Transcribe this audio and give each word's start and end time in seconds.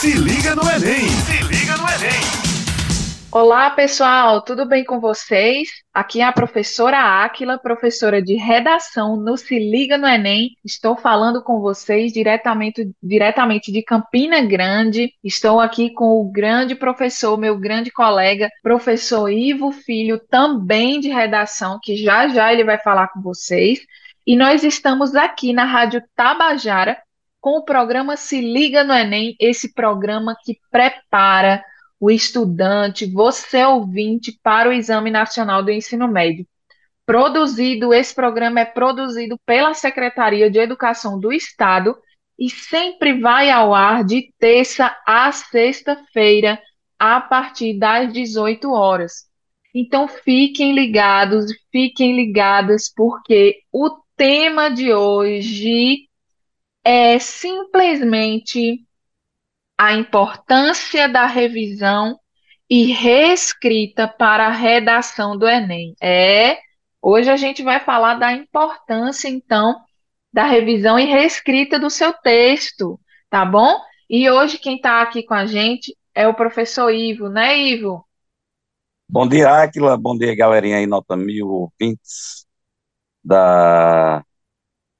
Se 0.00 0.12
liga 0.12 0.54
no 0.54 0.62
Enem! 0.62 1.08
Se 1.08 1.42
liga 1.48 1.76
no 1.76 1.82
Enem! 1.82 2.20
Olá, 3.32 3.68
pessoal, 3.68 4.40
tudo 4.42 4.64
bem 4.64 4.84
com 4.84 5.00
vocês? 5.00 5.70
Aqui 5.92 6.20
é 6.20 6.24
a 6.24 6.30
professora 6.30 7.24
Áquila, 7.24 7.58
professora 7.58 8.22
de 8.22 8.36
redação 8.36 9.16
no 9.16 9.36
Se 9.36 9.58
Liga 9.58 9.98
no 9.98 10.06
Enem. 10.06 10.50
Estou 10.64 10.96
falando 10.96 11.42
com 11.42 11.60
vocês 11.60 12.12
diretamente, 12.12 12.88
diretamente 13.02 13.72
de 13.72 13.82
Campina 13.82 14.40
Grande. 14.40 15.12
Estou 15.24 15.58
aqui 15.58 15.92
com 15.92 16.20
o 16.20 16.30
grande 16.30 16.76
professor, 16.76 17.36
meu 17.36 17.58
grande 17.58 17.90
colega, 17.90 18.48
professor 18.62 19.28
Ivo 19.28 19.72
Filho, 19.72 20.20
também 20.30 21.00
de 21.00 21.08
redação, 21.08 21.76
que 21.82 21.96
já 21.96 22.28
já 22.28 22.52
ele 22.52 22.62
vai 22.62 22.78
falar 22.78 23.08
com 23.08 23.20
vocês. 23.20 23.80
E 24.24 24.36
nós 24.36 24.62
estamos 24.62 25.16
aqui 25.16 25.52
na 25.52 25.64
Rádio 25.64 26.00
Tabajara 26.14 26.96
com 27.48 27.60
o 27.60 27.64
programa 27.64 28.14
Se 28.14 28.42
Liga 28.42 28.84
no 28.84 28.92
Enem, 28.92 29.34
esse 29.40 29.72
programa 29.72 30.36
que 30.44 30.58
prepara 30.70 31.64
o 31.98 32.10
estudante, 32.10 33.10
você 33.10 33.64
ouvinte, 33.64 34.38
para 34.42 34.68
o 34.68 34.72
Exame 34.72 35.10
Nacional 35.10 35.62
do 35.62 35.70
Ensino 35.70 36.06
Médio. 36.06 36.46
Produzido, 37.06 37.94
esse 37.94 38.14
programa 38.14 38.60
é 38.60 38.66
produzido 38.66 39.40
pela 39.46 39.72
Secretaria 39.72 40.50
de 40.50 40.58
Educação 40.58 41.18
do 41.18 41.32
Estado 41.32 41.96
e 42.38 42.50
sempre 42.50 43.18
vai 43.18 43.50
ao 43.50 43.74
ar 43.74 44.04
de 44.04 44.30
terça 44.38 44.94
a 45.06 45.32
sexta-feira, 45.32 46.60
a 46.98 47.18
partir 47.18 47.78
das 47.78 48.12
18 48.12 48.70
horas. 48.70 49.24
Então 49.74 50.06
fiquem 50.06 50.74
ligados, 50.74 51.46
fiquem 51.72 52.14
ligadas, 52.14 52.92
porque 52.94 53.60
o 53.72 53.88
tema 54.18 54.68
de 54.68 54.92
hoje 54.92 56.07
é 56.90 57.18
simplesmente 57.18 58.82
a 59.76 59.92
importância 59.92 61.06
da 61.06 61.26
revisão 61.26 62.18
e 62.68 62.92
reescrita 62.94 64.08
para 64.08 64.46
a 64.46 64.50
redação 64.50 65.36
do 65.36 65.46
Enem. 65.46 65.94
É, 66.00 66.58
hoje 67.02 67.28
a 67.28 67.36
gente 67.36 67.62
vai 67.62 67.78
falar 67.78 68.14
da 68.14 68.32
importância, 68.32 69.28
então, 69.28 69.78
da 70.32 70.44
revisão 70.44 70.98
e 70.98 71.04
reescrita 71.04 71.78
do 71.78 71.90
seu 71.90 72.10
texto, 72.10 72.98
tá 73.28 73.44
bom? 73.44 73.78
E 74.08 74.30
hoje 74.30 74.56
quem 74.56 74.76
está 74.76 75.02
aqui 75.02 75.22
com 75.22 75.34
a 75.34 75.44
gente 75.44 75.94
é 76.14 76.26
o 76.26 76.32
professor 76.32 76.88
Ivo, 76.88 77.28
né, 77.28 77.58
Ivo? 77.58 78.02
Bom 79.06 79.28
dia, 79.28 79.50
Áquila. 79.62 79.94
Bom 79.98 80.16
dia, 80.16 80.34
galerinha 80.34 80.78
aí, 80.78 80.86
nota 80.86 81.18
mil 81.18 81.48
ouvintes 81.48 82.46
da 83.22 84.24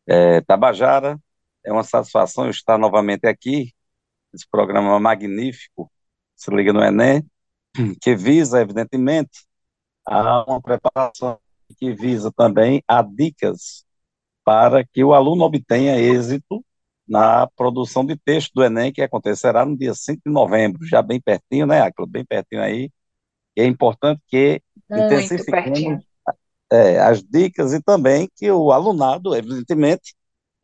é, 0.06 0.42
Tabajara. 0.42 1.19
É 1.69 1.72
uma 1.72 1.84
satisfação 1.84 2.48
estar 2.48 2.78
novamente 2.78 3.27
aqui 3.27 3.74
esse 4.33 4.48
programa 4.50 4.98
magnífico, 4.98 5.92
se 6.34 6.50
liga 6.50 6.72
no 6.72 6.83
Enem, 6.83 7.22
que 8.00 8.16
visa, 8.16 8.58
evidentemente, 8.58 9.44
a 10.06 10.44
uma 10.44 10.62
preparação 10.62 11.39
que 11.78 11.92
visa 11.92 12.33
também 12.34 12.83
a 12.89 13.02
dicas 13.02 13.84
para 14.42 14.83
que 14.83 15.05
o 15.05 15.12
aluno 15.12 15.44
obtenha 15.44 16.00
êxito 16.00 16.64
na 17.06 17.46
produção 17.48 18.02
de 18.02 18.16
texto 18.16 18.55
do 18.55 18.64
Enem, 18.64 18.91
que 18.91 19.02
acontecerá 19.02 19.66
no 19.66 19.77
dia 19.77 19.92
5 19.92 20.22
de 20.24 20.33
novembro, 20.33 20.86
já 20.86 21.02
bem 21.02 21.20
pertinho, 21.20 21.66
né, 21.66 21.83
Acla? 21.83 22.06
Bem 22.06 22.24
pertinho 22.24 22.62
aí. 22.62 22.91
E 23.55 23.61
é 23.61 23.66
importante 23.66 24.22
que 24.27 24.62
intensifiquemos 24.91 26.02
é, 26.72 26.98
as 26.98 27.22
dicas 27.22 27.74
e 27.74 27.83
também 27.83 28.27
que 28.34 28.50
o 28.50 28.72
alunado, 28.72 29.36
evidentemente, 29.36 30.14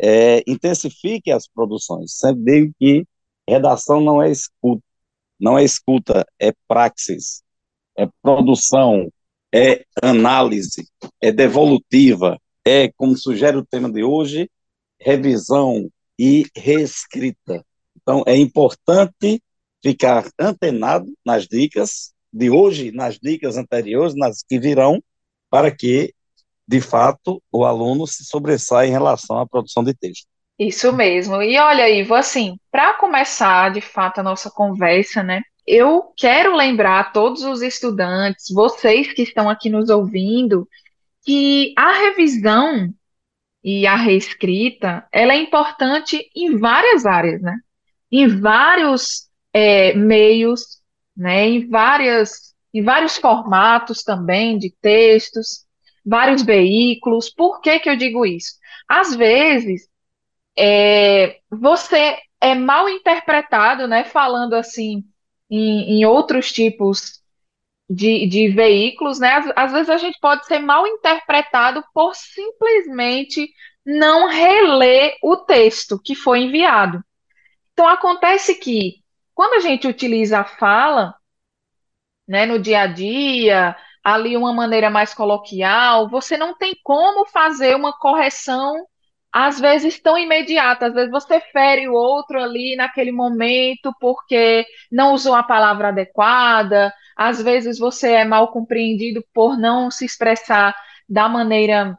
é, 0.06 0.42
intensifique 0.46 1.32
as 1.32 1.48
produções. 1.48 2.12
Sempre 2.12 2.44
digo 2.44 2.74
que 2.78 3.06
Redação 3.48 4.00
não 4.00 4.22
é 4.22 4.30
escuta, 4.30 4.82
não 5.40 5.58
é 5.58 5.64
escuta, 5.64 6.26
é 6.38 6.52
praxis, 6.68 7.42
é 7.96 8.06
produção, 8.22 9.10
é 9.54 9.84
análise, 10.02 10.86
é 11.20 11.32
devolutiva, 11.32 12.38
é, 12.66 12.90
como 12.92 13.16
sugere 13.16 13.56
o 13.56 13.64
tema 13.64 13.90
de 13.90 14.02
hoje, 14.02 14.50
revisão 15.00 15.90
e 16.18 16.46
reescrita. 16.56 17.64
Então, 17.96 18.22
é 18.26 18.36
importante 18.36 19.42
ficar 19.82 20.28
antenado 20.38 21.10
nas 21.24 21.46
dicas 21.46 22.12
de 22.32 22.50
hoje, 22.50 22.92
nas 22.92 23.18
dicas 23.18 23.56
anteriores, 23.56 24.14
nas 24.14 24.42
que 24.42 24.58
virão, 24.58 25.02
para 25.50 25.70
que, 25.74 26.14
de 26.66 26.80
fato, 26.80 27.42
o 27.52 27.64
aluno 27.64 28.06
se 28.06 28.24
sobressaia 28.24 28.88
em 28.88 28.92
relação 28.92 29.38
à 29.38 29.46
produção 29.46 29.84
de 29.84 29.94
texto. 29.94 30.26
Isso 30.58 30.92
mesmo. 30.92 31.42
E 31.42 31.58
olha, 31.58 31.88
Ivo, 31.90 32.14
assim, 32.14 32.58
para 32.70 32.94
começar 32.94 33.72
de 33.72 33.80
fato 33.80 34.20
a 34.20 34.22
nossa 34.22 34.50
conversa, 34.50 35.22
né? 35.22 35.42
Eu 35.66 36.12
quero 36.16 36.54
lembrar 36.54 37.00
a 37.00 37.04
todos 37.04 37.42
os 37.42 37.62
estudantes, 37.62 38.46
vocês 38.52 39.12
que 39.12 39.22
estão 39.22 39.48
aqui 39.48 39.68
nos 39.68 39.88
ouvindo, 39.88 40.68
que 41.24 41.74
a 41.76 41.92
revisão 41.92 42.92
e 43.62 43.86
a 43.86 43.96
reescrita, 43.96 45.06
ela 45.10 45.32
é 45.32 45.38
importante 45.38 46.30
em 46.36 46.58
várias 46.58 47.06
áreas, 47.06 47.40
né? 47.40 47.56
Em 48.12 48.28
vários 48.28 49.28
é, 49.52 49.94
meios, 49.94 50.80
né? 51.16 51.48
Em 51.48 51.68
várias, 51.68 52.54
em 52.72 52.82
vários 52.82 53.16
formatos 53.16 54.02
também 54.02 54.58
de 54.58 54.70
textos, 54.82 55.63
vários 56.04 56.42
veículos. 56.42 57.30
Por 57.30 57.60
que 57.60 57.78
que 57.80 57.88
eu 57.88 57.96
digo 57.96 58.26
isso? 58.26 58.54
Às 58.88 59.14
vezes 59.14 59.88
é, 60.56 61.38
você 61.50 62.18
é 62.40 62.54
mal 62.54 62.88
interpretado, 62.88 63.86
né? 63.88 64.04
Falando 64.04 64.54
assim 64.54 65.04
em, 65.50 66.00
em 66.00 66.04
outros 66.06 66.52
tipos 66.52 67.22
de, 67.88 68.26
de 68.26 68.48
veículos, 68.48 69.18
né? 69.18 69.34
Às, 69.34 69.52
às 69.56 69.72
vezes 69.72 69.90
a 69.90 69.96
gente 69.98 70.18
pode 70.20 70.46
ser 70.46 70.58
mal 70.58 70.86
interpretado 70.86 71.84
por 71.92 72.14
simplesmente 72.14 73.50
não 73.84 74.28
reler 74.28 75.16
o 75.22 75.36
texto 75.36 76.00
que 76.02 76.14
foi 76.14 76.40
enviado. 76.40 77.02
Então 77.72 77.88
acontece 77.88 78.54
que 78.56 79.02
quando 79.34 79.54
a 79.54 79.60
gente 79.60 79.86
utiliza 79.86 80.40
a 80.40 80.44
fala, 80.44 81.14
né, 82.26 82.46
no 82.46 82.58
dia 82.58 82.82
a 82.82 82.86
dia, 82.86 83.76
ali 84.04 84.36
uma 84.36 84.52
maneira 84.52 84.90
mais 84.90 85.14
coloquial, 85.14 86.08
você 86.08 86.36
não 86.36 86.54
tem 86.54 86.76
como 86.84 87.26
fazer 87.26 87.74
uma 87.74 87.92
correção 87.98 88.86
às 89.32 89.58
vezes 89.58 89.98
tão 90.00 90.16
imediata, 90.16 90.86
às 90.86 90.94
vezes 90.94 91.10
você 91.10 91.40
fere 91.40 91.88
o 91.88 91.92
outro 91.92 92.40
ali 92.40 92.76
naquele 92.76 93.10
momento 93.10 93.92
porque 94.00 94.64
não 94.92 95.12
usou 95.12 95.34
a 95.34 95.42
palavra 95.42 95.88
adequada, 95.88 96.92
às 97.16 97.42
vezes 97.42 97.78
você 97.78 98.12
é 98.12 98.24
mal 98.24 98.52
compreendido 98.52 99.24
por 99.34 99.58
não 99.58 99.90
se 99.90 100.04
expressar 100.04 100.72
da 101.08 101.28
maneira 101.28 101.98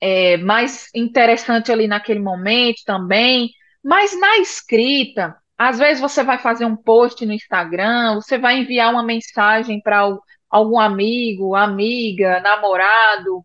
é, 0.00 0.36
mais 0.36 0.88
interessante 0.94 1.72
ali 1.72 1.88
naquele 1.88 2.20
momento 2.20 2.82
também, 2.86 3.50
mas 3.82 4.18
na 4.18 4.38
escrita, 4.38 5.36
às 5.58 5.78
vezes 5.78 6.00
você 6.00 6.22
vai 6.22 6.38
fazer 6.38 6.66
um 6.66 6.76
post 6.76 7.24
no 7.26 7.32
Instagram, 7.32 8.14
você 8.16 8.38
vai 8.38 8.58
enviar 8.58 8.92
uma 8.92 9.02
mensagem 9.02 9.80
para 9.80 10.06
algum 10.50 10.78
amigo, 10.78 11.54
amiga, 11.54 12.40
namorado, 12.40 13.44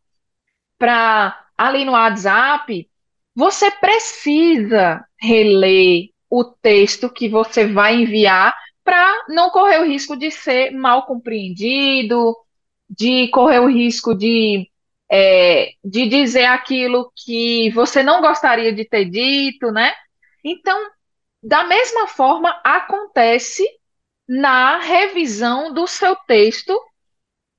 para 0.77 1.45
ali 1.57 1.85
no 1.85 1.91
WhatsApp 1.91 2.89
você 3.35 3.71
precisa 3.71 5.05
reler 5.19 6.09
o 6.29 6.43
texto 6.43 7.09
que 7.09 7.29
você 7.29 7.65
vai 7.67 7.95
enviar 7.95 8.55
para 8.83 9.25
não 9.29 9.49
correr 9.49 9.79
o 9.79 9.85
risco 9.85 10.17
de 10.17 10.31
ser 10.31 10.71
mal 10.71 11.05
compreendido, 11.05 12.35
de 12.89 13.27
correr 13.29 13.59
o 13.59 13.69
risco 13.69 14.13
de, 14.15 14.69
é, 15.09 15.73
de 15.83 16.07
dizer 16.07 16.45
aquilo 16.45 17.11
que 17.15 17.69
você 17.71 18.03
não 18.03 18.21
gostaria 18.21 18.73
de 18.73 18.85
ter 18.85 19.05
dito, 19.05 19.71
né? 19.71 19.93
Então, 20.43 20.89
da 21.41 21.63
mesma 21.63 22.07
forma, 22.07 22.59
acontece 22.63 23.65
na 24.27 24.79
revisão 24.79 25.73
do 25.73 25.87
seu 25.87 26.15
texto, 26.15 26.77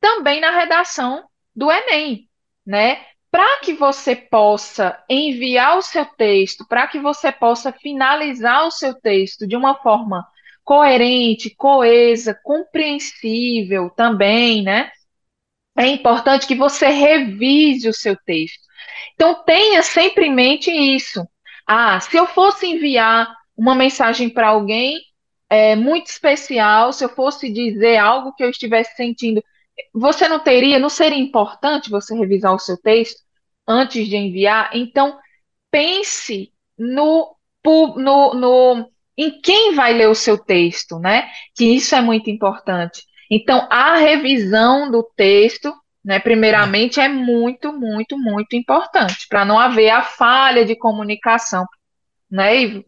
também 0.03 0.39
na 0.39 0.51
redação 0.51 1.25
do 1.57 1.73
Enem, 1.73 2.29
né? 2.67 3.07
para 3.33 3.61
que 3.61 3.73
você 3.73 4.15
possa 4.15 5.03
enviar 5.09 5.79
o 5.79 5.83
seu 5.83 6.05
texto, 6.05 6.67
para 6.69 6.87
que 6.87 6.99
você 6.99 7.33
possa 7.33 7.73
finalizar 7.73 8.67
o 8.67 8.71
seu 8.71 8.93
texto 8.93 9.47
de 9.47 9.57
uma 9.57 9.75
forma 9.77 10.23
coerente, 10.63 11.49
coesa, 11.57 12.39
compreensível 12.45 13.89
também, 13.89 14.63
né? 14.63 14.91
É 15.75 15.87
importante 15.87 16.47
que 16.47 16.55
você 16.55 16.89
revise 16.89 17.89
o 17.89 17.95
seu 17.95 18.15
texto. 18.27 18.61
Então, 19.15 19.43
tenha 19.45 19.83
sempre 19.83 20.27
em 20.27 20.35
mente 20.35 20.71
isso. 20.71 21.27
Ah, 21.67 21.99
se 22.01 22.15
eu 22.15 22.27
fosse 22.27 22.67
enviar 22.67 23.35
uma 23.57 23.75
mensagem 23.75 24.29
para 24.29 24.49
alguém 24.49 25.01
é, 25.49 25.75
muito 25.75 26.09
especial, 26.09 26.93
se 26.93 27.03
eu 27.03 27.09
fosse 27.09 27.51
dizer 27.51 27.97
algo 27.97 28.35
que 28.35 28.45
eu 28.45 28.51
estivesse 28.51 28.95
sentindo 28.95 29.43
você 29.93 30.29
não 30.29 30.39
teria, 30.39 30.79
não 30.79 30.89
seria 30.89 31.19
importante 31.19 31.91
você 31.91 32.15
revisar 32.15 32.55
o 32.55 32.59
seu 32.59 32.77
texto 32.77 33.21
antes 33.67 34.09
de 34.09 34.17
enviar? 34.17 34.71
Então, 34.75 35.19
pense 35.71 36.53
no, 36.79 37.37
no, 37.65 38.35
no 38.35 38.93
em 39.17 39.41
quem 39.41 39.75
vai 39.75 39.93
ler 39.93 40.09
o 40.09 40.15
seu 40.15 40.39
texto, 40.39 40.99
né? 40.99 41.31
Que 41.55 41.65
isso 41.65 41.95
é 41.95 42.01
muito 42.01 42.31
importante. 42.31 43.05
Então, 43.31 43.67
a 43.71 43.97
revisão 43.97 44.91
do 44.91 45.03
texto, 45.03 45.73
né, 46.05 46.19
primeiramente, 46.19 47.01
é 47.01 47.09
muito, 47.09 47.73
muito, 47.73 48.19
muito 48.19 48.57
importante, 48.57 49.27
para 49.29 49.45
não 49.45 49.59
haver 49.59 49.91
a 49.91 50.03
falha 50.03 50.65
de 50.65 50.77
comunicação, 50.77 51.65
né, 52.31 52.57
Ivo? 52.57 52.85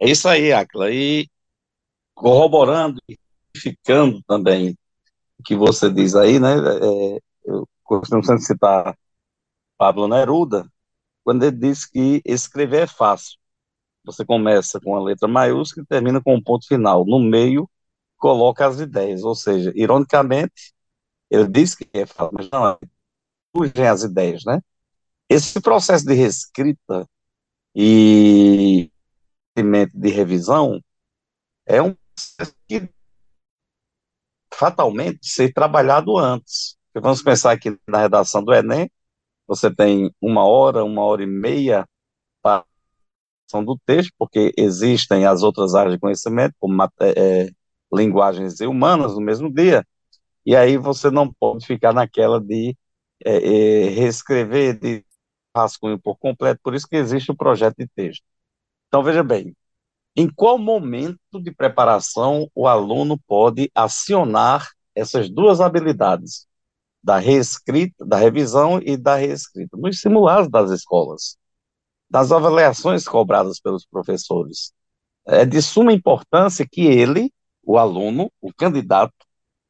É 0.00 0.10
isso 0.10 0.28
aí, 0.28 0.52
Acla. 0.52 0.90
E 0.90 1.28
corroborando 2.14 2.98
e 3.08 3.18
ficando 3.56 4.22
também 4.26 4.76
o 5.38 5.42
que 5.44 5.56
você 5.56 5.90
diz 5.90 6.14
aí, 6.14 6.38
né? 6.40 6.56
É, 6.56 7.20
eu 7.44 7.68
costumo 7.84 8.24
sempre 8.24 8.42
citar 8.42 8.96
Pablo 9.78 10.08
Neruda, 10.08 10.66
quando 11.24 11.44
ele 11.44 11.56
diz 11.56 11.86
que 11.86 12.22
escrever 12.24 12.84
é 12.84 12.86
fácil. 12.86 13.38
Você 14.04 14.24
começa 14.24 14.80
com 14.80 14.96
a 14.96 15.02
letra 15.02 15.28
maiúscula 15.28 15.84
e 15.84 15.86
termina 15.86 16.22
com 16.22 16.34
um 16.36 16.42
ponto 16.42 16.66
final. 16.66 17.04
No 17.04 17.18
meio, 17.18 17.68
coloca 18.16 18.66
as 18.66 18.80
ideias. 18.80 19.24
Ou 19.24 19.34
seja, 19.34 19.72
ironicamente, 19.74 20.72
ele 21.30 21.48
diz 21.48 21.74
que 21.74 21.88
é 21.92 22.06
fácil, 22.06 22.32
mas 22.34 22.48
não 22.50 22.68
é. 22.68 22.78
Surgem 23.56 23.86
as 23.88 24.02
ideias, 24.04 24.44
né? 24.44 24.60
Esse 25.28 25.60
processo 25.60 26.06
de 26.06 26.14
reescrita 26.14 27.08
e 27.74 28.90
de 29.94 30.10
revisão 30.10 30.80
é 31.66 31.82
um 31.82 31.94
processo 31.94 32.54
que 32.68 32.88
fatalmente 34.56 35.18
ser 35.22 35.52
trabalhado 35.52 36.16
antes. 36.18 36.76
Vamos 36.94 37.22
pensar 37.22 37.52
aqui 37.52 37.78
na 37.86 37.98
redação 37.98 38.42
do 38.42 38.54
Enem, 38.54 38.90
você 39.46 39.72
tem 39.74 40.10
uma 40.20 40.44
hora, 40.46 40.84
uma 40.84 41.02
hora 41.04 41.22
e 41.22 41.26
meia 41.26 41.86
para 42.42 42.64
a 43.52 43.60
do 43.62 43.78
texto, 43.86 44.12
porque 44.18 44.52
existem 44.56 45.26
as 45.26 45.42
outras 45.42 45.74
áreas 45.74 45.94
de 45.94 46.00
conhecimento, 46.00 46.54
como 46.58 46.82
é, 47.00 47.48
linguagens 47.92 48.60
humanas, 48.60 49.14
no 49.14 49.20
mesmo 49.20 49.52
dia, 49.52 49.86
e 50.44 50.56
aí 50.56 50.76
você 50.76 51.10
não 51.10 51.32
pode 51.32 51.66
ficar 51.66 51.92
naquela 51.92 52.40
de 52.40 52.76
é, 53.24 53.36
é, 53.36 53.88
reescrever, 53.90 54.78
de 54.78 55.04
rascunho 55.54 55.98
por 55.98 56.16
completo, 56.18 56.60
por 56.62 56.74
isso 56.74 56.88
que 56.88 56.96
existe 56.96 57.30
o 57.30 57.36
projeto 57.36 57.76
de 57.78 57.88
texto. 57.94 58.24
Então, 58.88 59.02
veja 59.02 59.22
bem, 59.22 59.54
em 60.16 60.28
qual 60.28 60.58
momento 60.58 61.40
de 61.40 61.52
preparação 61.52 62.50
o 62.54 62.66
aluno 62.66 63.18
pode 63.26 63.70
acionar 63.74 64.72
essas 64.94 65.28
duas 65.28 65.60
habilidades, 65.60 66.46
da 67.02 67.18
reescrita, 67.18 68.04
da 68.04 68.16
revisão 68.16 68.80
e 68.82 68.96
da 68.96 69.16
reescrita, 69.16 69.76
nos 69.76 70.00
simulados 70.00 70.50
das 70.50 70.70
escolas, 70.70 71.36
das 72.10 72.32
avaliações 72.32 73.06
cobradas 73.06 73.60
pelos 73.60 73.84
professores. 73.86 74.72
É 75.26 75.44
de 75.44 75.60
suma 75.60 75.92
importância 75.92 76.66
que 76.70 76.86
ele, 76.86 77.32
o 77.62 77.78
aluno, 77.78 78.32
o 78.40 78.52
candidato, 78.54 79.14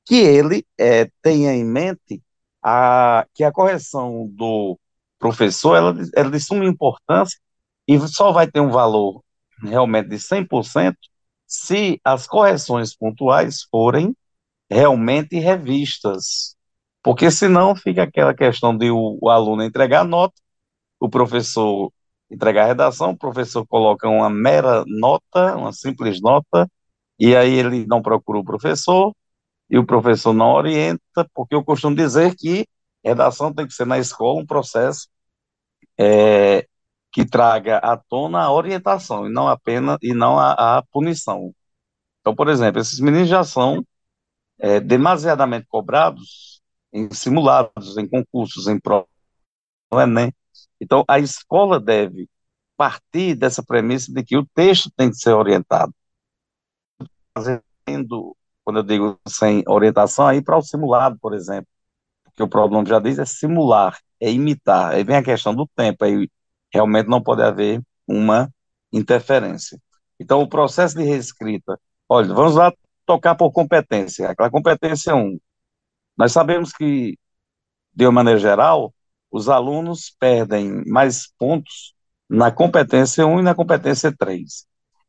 que 0.05 0.15
ele 0.15 0.65
é, 0.79 1.11
tenha 1.21 1.53
em 1.53 1.65
mente 1.65 2.23
a, 2.63 3.27
que 3.35 3.43
a 3.43 3.53
correção 3.53 4.29
do 4.33 4.79
professor 5.19 5.77
ela, 5.77 5.95
ela 6.15 6.29
é 6.29 6.31
de 6.31 6.41
suma 6.41 6.65
importância 6.65 7.39
e 7.89 7.99
só 8.09 8.33
vai 8.33 8.51
ter 8.51 8.61
um 8.61 8.71
valor 8.71 9.23
realmente 9.63 10.09
de 10.09 10.19
100% 10.19 10.97
se 11.47 12.01
as 12.05 12.27
correções 12.27 12.95
pontuais 12.95 13.63
forem 13.71 14.17
realmente 14.71 15.39
revistas. 15.39 16.57
Porque 17.03 17.31
senão 17.31 17.77
fica 17.77 18.03
aquela 18.05 18.35
questão 18.35 18.77
de 18.77 18.91
o, 18.91 19.19
o 19.23 19.31
aluno 19.31 19.63
entregar 19.63 20.05
nota, 20.05 20.35
o 21.01 21.09
professor 21.09 21.93
entregar 22.31 22.65
a 22.65 22.67
redação, 22.67 23.11
o 23.11 23.17
professor 23.17 23.67
coloca 23.67 24.09
uma 24.09 24.29
mera 24.31 24.85
nota, 24.87 25.57
uma 25.57 25.73
simples 25.73 26.21
nota, 26.21 26.69
e 27.19 27.37
aí 27.37 27.55
ele 27.55 27.87
não 27.87 28.03
procura 28.03 28.39
o 28.39 28.45
professor, 28.45 29.15
e 29.71 29.79
o 29.79 29.87
professor 29.87 30.33
não 30.33 30.53
orienta, 30.53 31.29
porque 31.35 31.55
eu 31.55 31.65
costumo 31.65 31.97
dizer 31.97 32.35
que 32.37 32.67
redação 33.05 33.53
tem 33.55 33.67
que 33.67 33.75
ser 33.75 33.87
na 33.87 33.99
escola 33.99 34.41
um 34.41 34.47
processo 34.47 35.09
é, 35.99 36.67
que 37.17 37.25
traga 37.25 37.79
à 37.79 37.97
tona 37.97 38.43
a 38.43 38.53
orientação 38.53 39.27
e 39.27 39.33
não 39.33 39.49
apenas 39.49 39.97
e 40.03 40.13
não 40.13 40.39
a, 40.39 40.77
a 40.77 40.83
punição. 40.83 41.55
Então, 42.21 42.37
por 42.37 42.47
exemplo, 42.47 42.79
esses 42.79 43.01
meninos 43.01 43.31
já 43.31 43.43
são 43.43 43.83
é, 44.59 44.81
demasiadamente 44.81 45.67
cobrados 45.67 46.61
em 46.93 47.11
simulados, 47.15 47.97
em 47.97 48.07
concursos, 48.07 48.69
em 48.69 48.79
provas, 48.79 49.09
é 49.95 50.07
nem. 50.07 50.35
Então, 50.79 51.05
a 51.09 51.19
escola 51.19 51.81
deve 51.81 52.29
partir 52.77 53.35
dessa 53.35 53.63
premissa 53.65 54.13
de 54.13 54.23
que 54.23 54.37
o 54.37 54.47
texto 54.55 54.91
tem 54.95 55.09
que 55.09 55.17
ser 55.17 55.33
orientado. 55.33 55.95
Fazendo, 57.35 58.37
quando 58.63 58.81
eu 58.81 58.83
digo 58.83 59.19
sem 59.27 59.65
orientação, 59.67 60.27
aí 60.27 60.43
para 60.43 60.59
o 60.59 60.63
simulado, 60.63 61.19
por 61.19 61.33
exemplo, 61.33 61.69
porque 62.25 62.43
o 62.43 62.49
problema 62.49 62.85
já 62.87 63.01
diz 63.01 63.19
é 63.19 63.25
simular, 63.25 63.99
é 64.21 64.31
imitar. 64.31 64.93
Aí 64.95 65.05
vem 65.05 65.17
a 65.17 65.25
questão 65.25 65.55
do 65.55 65.67
tempo, 65.77 66.05
aí 66.05 66.29
realmente 66.73 67.09
não 67.09 67.23
pode 67.23 67.43
haver 67.43 67.83
uma 68.07 68.51
interferência. 68.93 69.81
Então, 70.19 70.41
o 70.41 70.49
processo 70.49 70.97
de 70.97 71.05
reescrita, 71.05 71.79
olha, 72.09 72.33
vamos 72.33 72.55
lá 72.55 72.73
tocar 73.05 73.35
por 73.35 73.53
competência. 73.53 74.31
Aquela 74.31 74.51
competência 74.51 75.15
1. 75.15 75.39
Nós 76.17 76.33
sabemos 76.33 76.73
que, 76.73 77.19
de 77.95 78.07
uma 78.07 78.13
maneira 78.13 78.39
geral, 78.39 78.95
os 79.31 79.49
alunos 79.49 80.15
perdem 80.19 80.85
mais 80.87 81.29
pontos 81.39 81.95
na 82.29 82.51
competência 82.51 83.27
1 83.27 83.41
e 83.41 83.43
na 83.43 83.55
competência 83.55 84.15
3. 84.17 84.67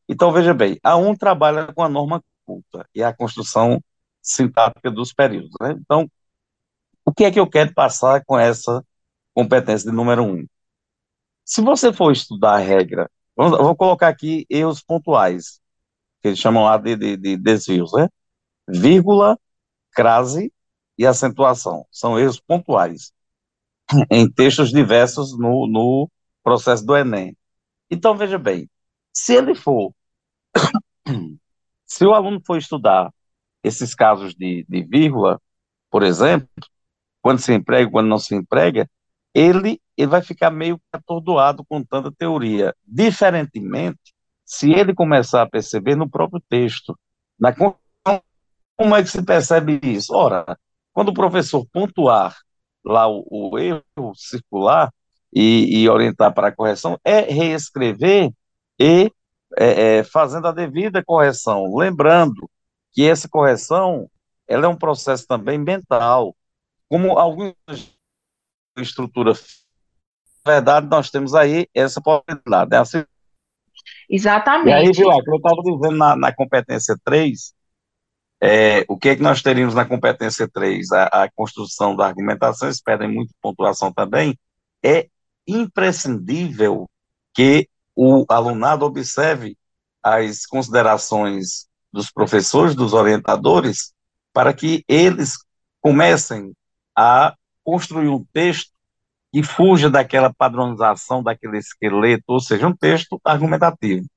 Então, 0.08 0.32
veja 0.32 0.54
bem, 0.54 0.78
a 0.82 0.96
1 0.96 1.16
trabalha 1.16 1.72
com 1.72 1.82
a 1.82 1.88
norma 1.88 2.22
culta 2.44 2.86
e 2.94 3.02
a 3.02 3.14
construção 3.14 3.82
sintática 4.22 4.90
dos 4.90 5.12
períodos. 5.12 5.52
Né? 5.60 5.74
Então, 5.80 6.10
o 7.04 7.12
que 7.12 7.24
é 7.24 7.30
que 7.30 7.40
eu 7.40 7.48
quero 7.48 7.72
passar 7.74 8.22
com 8.24 8.38
essa 8.38 8.84
competência 9.34 9.90
de 9.90 9.96
número 9.96 10.24
1? 10.24 10.46
Se 11.48 11.62
você 11.62 11.94
for 11.94 12.12
estudar 12.12 12.56
a 12.56 12.58
regra, 12.58 13.10
vamos, 13.34 13.56
vou 13.58 13.74
colocar 13.74 14.08
aqui 14.08 14.46
erros 14.50 14.82
pontuais, 14.82 15.62
que 16.20 16.28
eles 16.28 16.38
chamam 16.38 16.64
lá 16.64 16.76
de, 16.76 16.94
de, 16.94 17.16
de 17.16 17.36
desvios, 17.38 17.90
né? 17.94 18.06
Vírgula, 18.68 19.38
crase 19.92 20.52
e 20.98 21.06
acentuação. 21.06 21.86
São 21.90 22.18
erros 22.18 22.38
pontuais 22.38 23.14
em 24.12 24.30
textos 24.30 24.70
diversos 24.70 25.38
no, 25.38 25.66
no 25.66 26.10
processo 26.42 26.84
do 26.84 26.94
Enem. 26.94 27.34
Então, 27.90 28.14
veja 28.14 28.38
bem, 28.38 28.68
se 29.10 29.34
ele 29.34 29.54
for, 29.54 29.94
se 31.86 32.04
o 32.04 32.12
aluno 32.12 32.42
for 32.46 32.58
estudar 32.58 33.10
esses 33.64 33.94
casos 33.94 34.34
de, 34.34 34.66
de 34.68 34.82
vírgula, 34.82 35.40
por 35.90 36.02
exemplo, 36.02 36.46
quando 37.22 37.38
se 37.40 37.54
emprega, 37.54 37.90
quando 37.90 38.08
não 38.08 38.18
se 38.18 38.34
emprega, 38.34 38.86
ele, 39.38 39.80
ele 39.96 40.08
vai 40.08 40.20
ficar 40.20 40.50
meio 40.50 40.80
atordoado 40.92 41.64
com 41.64 41.82
tanta 41.84 42.10
teoria. 42.10 42.74
Diferentemente, 42.84 44.12
se 44.44 44.72
ele 44.72 44.92
começar 44.92 45.42
a 45.42 45.48
perceber 45.48 45.94
no 45.94 46.10
próprio 46.10 46.42
texto, 46.48 46.98
na, 47.38 47.52
como 47.52 48.96
é 48.96 49.02
que 49.02 49.08
se 49.08 49.24
percebe 49.24 49.78
isso? 49.82 50.12
Ora, 50.12 50.58
quando 50.92 51.10
o 51.10 51.14
professor 51.14 51.64
pontuar 51.72 52.36
lá 52.84 53.06
o, 53.06 53.24
o 53.30 53.58
erro 53.58 54.12
circular 54.16 54.92
e, 55.32 55.82
e, 55.82 55.88
orientar 55.88 56.34
para 56.34 56.48
a 56.48 56.54
correção, 56.54 56.98
é 57.04 57.20
reescrever 57.20 58.32
e 58.80 59.12
é, 59.56 59.98
é, 59.98 60.04
fazendo 60.04 60.48
a 60.48 60.52
devida 60.52 61.04
correção, 61.04 61.76
lembrando 61.76 62.50
que 62.92 63.06
essa 63.06 63.28
correção 63.28 64.10
ela 64.48 64.66
é 64.66 64.68
um 64.68 64.76
processo 64.76 65.26
também 65.28 65.58
mental, 65.58 66.34
como 66.88 67.18
alguns 67.18 67.54
estrutura. 68.82 69.32
Na 70.44 70.52
verdade, 70.52 70.86
nós 70.88 71.10
temos 71.10 71.34
aí 71.34 71.66
essa 71.74 72.00
possibilidade. 72.00 72.74
É 72.74 72.78
assim. 72.78 73.04
Exatamente. 74.08 74.70
E 74.70 74.72
aí, 74.72 74.92
viu, 74.92 75.10
eu 75.10 75.36
estava 75.36 75.62
dizendo 75.62 75.96
na, 75.96 76.16
na, 76.16 76.34
competência 76.34 76.96
3, 77.04 77.52
é, 78.40 78.84
o 78.88 78.96
que 78.96 79.10
é 79.10 79.16
que 79.16 79.22
nós 79.22 79.42
teríamos 79.42 79.74
na 79.74 79.84
competência 79.84 80.48
3? 80.48 80.92
A, 80.92 81.04
a 81.24 81.30
construção 81.30 81.94
da 81.94 82.06
argumentação, 82.06 82.68
eles 82.68 82.80
pedem 82.80 83.12
muita 83.12 83.32
pontuação 83.42 83.92
também. 83.92 84.38
É 84.82 85.08
imprescindível 85.46 86.88
que 87.34 87.68
o 87.94 88.24
alunado 88.28 88.84
observe 88.84 89.56
as 90.02 90.46
considerações 90.46 91.66
dos 91.92 92.10
professores, 92.10 92.74
dos 92.74 92.92
orientadores, 92.92 93.92
para 94.32 94.52
que 94.52 94.84
eles 94.86 95.34
comecem 95.80 96.52
a 96.96 97.34
construir 97.68 98.08
um 98.08 98.24
texto 98.32 98.70
que 99.30 99.42
fuja 99.42 99.90
daquela 99.90 100.32
padronização, 100.32 101.22
daquele 101.22 101.58
esqueleto, 101.58 102.24
ou 102.28 102.40
seja, 102.40 102.66
um 102.66 102.74
texto 102.74 103.20
argumentativo. 103.22 104.04
O 104.04 104.08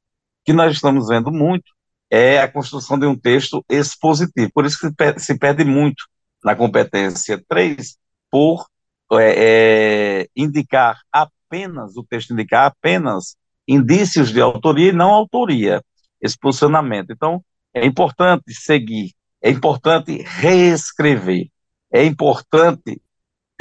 que 0.45 0.53
nós 0.53 0.73
estamos 0.73 1.09
vendo 1.09 1.29
muito 1.33 1.69
é 2.09 2.39
a 2.39 2.49
construção 2.49 2.97
de 2.97 3.05
um 3.05 3.13
texto 3.13 3.61
expositivo. 3.69 4.49
Por 4.53 4.65
isso 4.65 4.79
que 4.79 5.19
se 5.19 5.37
perde 5.37 5.65
muito 5.65 6.05
na 6.41 6.55
competência 6.55 7.43
3 7.49 7.97
por 8.31 8.67
é, 9.15 10.21
é, 10.21 10.29
indicar 10.33 11.01
apenas, 11.11 11.97
o 11.97 12.05
texto 12.05 12.31
indicar 12.31 12.67
apenas 12.67 13.35
indícios 13.67 14.31
de 14.31 14.39
autoria 14.39 14.91
e 14.91 14.95
não 14.95 15.09
autoria, 15.11 15.83
esse 16.21 16.37
posicionamento. 16.39 17.11
Então, 17.11 17.43
é 17.73 17.85
importante 17.85 18.53
seguir, 18.53 19.11
é 19.41 19.49
importante 19.49 20.23
reescrever, 20.25 21.49
é 21.91 22.05
importante 22.05 23.01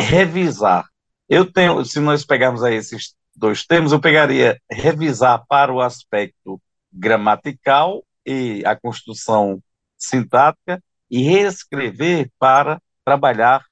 revisar. 0.00 0.86
Eu 1.28 1.50
tenho, 1.50 1.84
se 1.84 2.00
nós 2.00 2.24
pegarmos 2.24 2.62
aí 2.62 2.74
esses 2.74 3.14
dois 3.34 3.64
termos, 3.64 3.92
eu 3.92 4.00
pegaria 4.00 4.60
revisar 4.70 5.44
para 5.48 5.72
o 5.72 5.80
aspecto 5.80 6.60
gramatical 6.92 8.04
e 8.26 8.62
a 8.66 8.76
construção 8.76 9.62
sintática 9.96 10.82
e 11.10 11.22
reescrever 11.22 12.30
para 12.38 12.80
trabalhar 13.04 13.64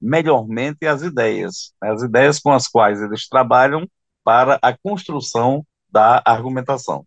melhormente 0.00 0.86
as 0.86 1.02
ideias, 1.02 1.72
as 1.80 2.02
ideias 2.02 2.38
com 2.38 2.52
as 2.52 2.68
quais 2.68 3.00
eles 3.00 3.28
trabalham 3.28 3.88
para 4.22 4.58
a 4.62 4.76
construção 4.76 5.64
da 5.90 6.22
argumentação. 6.24 7.06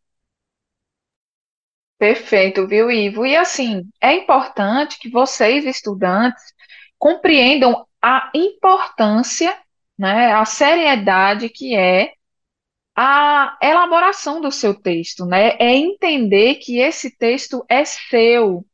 Perfeito, 2.00 2.68
viu, 2.68 2.92
Ivo? 2.92 3.26
E 3.26 3.36
assim, 3.36 3.84
é 4.00 4.14
importante 4.14 5.00
que 5.00 5.10
vocês, 5.10 5.66
estudantes, 5.66 6.44
compreendam 6.98 7.86
a 8.02 8.32
importância, 8.34 9.58
né, 9.98 10.32
a 10.34 10.46
seriedade 10.46 11.50
que 11.50 11.76
é 11.76 12.14
a 12.96 13.56
elaboração 13.62 14.42
do 14.42 14.52
seu 14.52 14.74
texto, 14.74 15.24
né? 15.24 15.56
É 15.60 15.76
entender 15.76 16.56
que 16.56 16.80
esse 16.80 17.16
texto 17.16 17.64
é 17.70 17.86
seu 17.86 18.66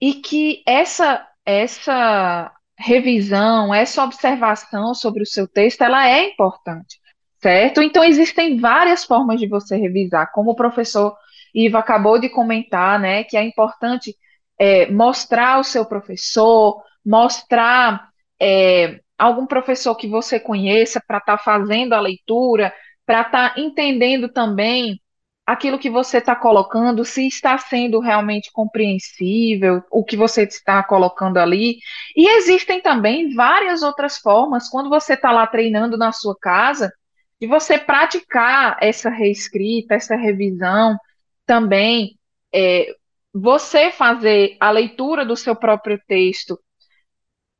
e 0.00 0.14
que 0.14 0.62
essa 0.64 1.26
essa 1.44 2.52
revisão, 2.78 3.74
essa 3.74 4.04
observação 4.04 4.94
sobre 4.94 5.24
o 5.24 5.26
seu 5.26 5.48
texto, 5.48 5.82
ela 5.82 6.08
é 6.08 6.30
importante, 6.30 7.00
certo? 7.40 7.82
Então 7.82 8.04
existem 8.04 8.58
várias 8.58 9.04
formas 9.04 9.40
de 9.40 9.48
você 9.48 9.76
revisar, 9.76 10.30
como 10.32 10.52
o 10.52 10.56
professor 10.56 11.16
Ivo 11.52 11.76
acabou 11.76 12.18
de 12.18 12.28
comentar, 12.28 12.98
né, 13.00 13.24
que 13.24 13.36
é 13.36 13.42
importante 13.42 14.16
é, 14.58 14.90
mostrar 14.90 15.58
o 15.58 15.64
seu 15.64 15.84
professor, 15.84 16.82
mostrar 17.04 18.08
é, 18.40 19.00
algum 19.18 19.46
professor 19.46 19.94
que 19.94 20.08
você 20.08 20.40
conheça 20.40 21.02
para 21.06 21.18
estar 21.18 21.38
tá 21.38 21.42
fazendo 21.42 21.92
a 21.92 22.00
leitura, 22.00 22.72
para 23.06 23.22
estar 23.22 23.54
tá 23.54 23.60
entendendo 23.60 24.28
também 24.28 25.00
aquilo 25.46 25.78
que 25.78 25.90
você 25.90 26.18
está 26.18 26.36
colocando, 26.36 27.04
se 27.04 27.26
está 27.26 27.58
sendo 27.58 28.00
realmente 28.00 28.50
compreensível, 28.52 29.82
o 29.90 30.04
que 30.04 30.16
você 30.16 30.44
está 30.44 30.82
colocando 30.82 31.38
ali. 31.38 31.78
E 32.16 32.28
existem 32.28 32.80
também 32.80 33.34
várias 33.34 33.82
outras 33.82 34.18
formas, 34.18 34.68
quando 34.68 34.88
você 34.88 35.14
está 35.14 35.32
lá 35.32 35.46
treinando 35.46 35.96
na 35.96 36.12
sua 36.12 36.36
casa, 36.38 36.92
de 37.40 37.46
você 37.46 37.76
praticar 37.76 38.78
essa 38.80 39.10
reescrita, 39.10 39.94
essa 39.94 40.16
revisão 40.16 40.96
também. 41.44 42.16
É, 42.54 42.94
você 43.34 43.90
fazer 43.90 44.56
a 44.60 44.70
leitura 44.70 45.24
do 45.24 45.36
seu 45.36 45.56
próprio 45.56 46.00
texto 46.06 46.58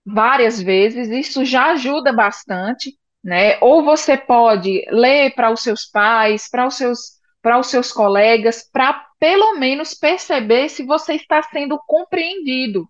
várias 0.04 0.60
vezes, 0.60 1.08
isso 1.08 1.44
já 1.44 1.72
ajuda 1.72 2.12
bastante, 2.12 2.96
né? 3.22 3.58
Ou 3.60 3.84
você 3.84 4.16
pode 4.16 4.84
ler 4.90 5.34
para 5.34 5.50
os 5.50 5.62
seus 5.62 5.84
pais, 5.86 6.48
para 6.48 6.66
os 6.66 6.74
seus 6.76 7.20
para 7.42 7.58
os 7.58 7.66
seus 7.66 7.90
colegas, 7.92 8.62
para 8.72 9.04
pelo 9.18 9.58
menos 9.58 9.94
perceber 9.94 10.68
se 10.68 10.84
você 10.84 11.14
está 11.14 11.42
sendo 11.42 11.76
compreendido. 11.86 12.88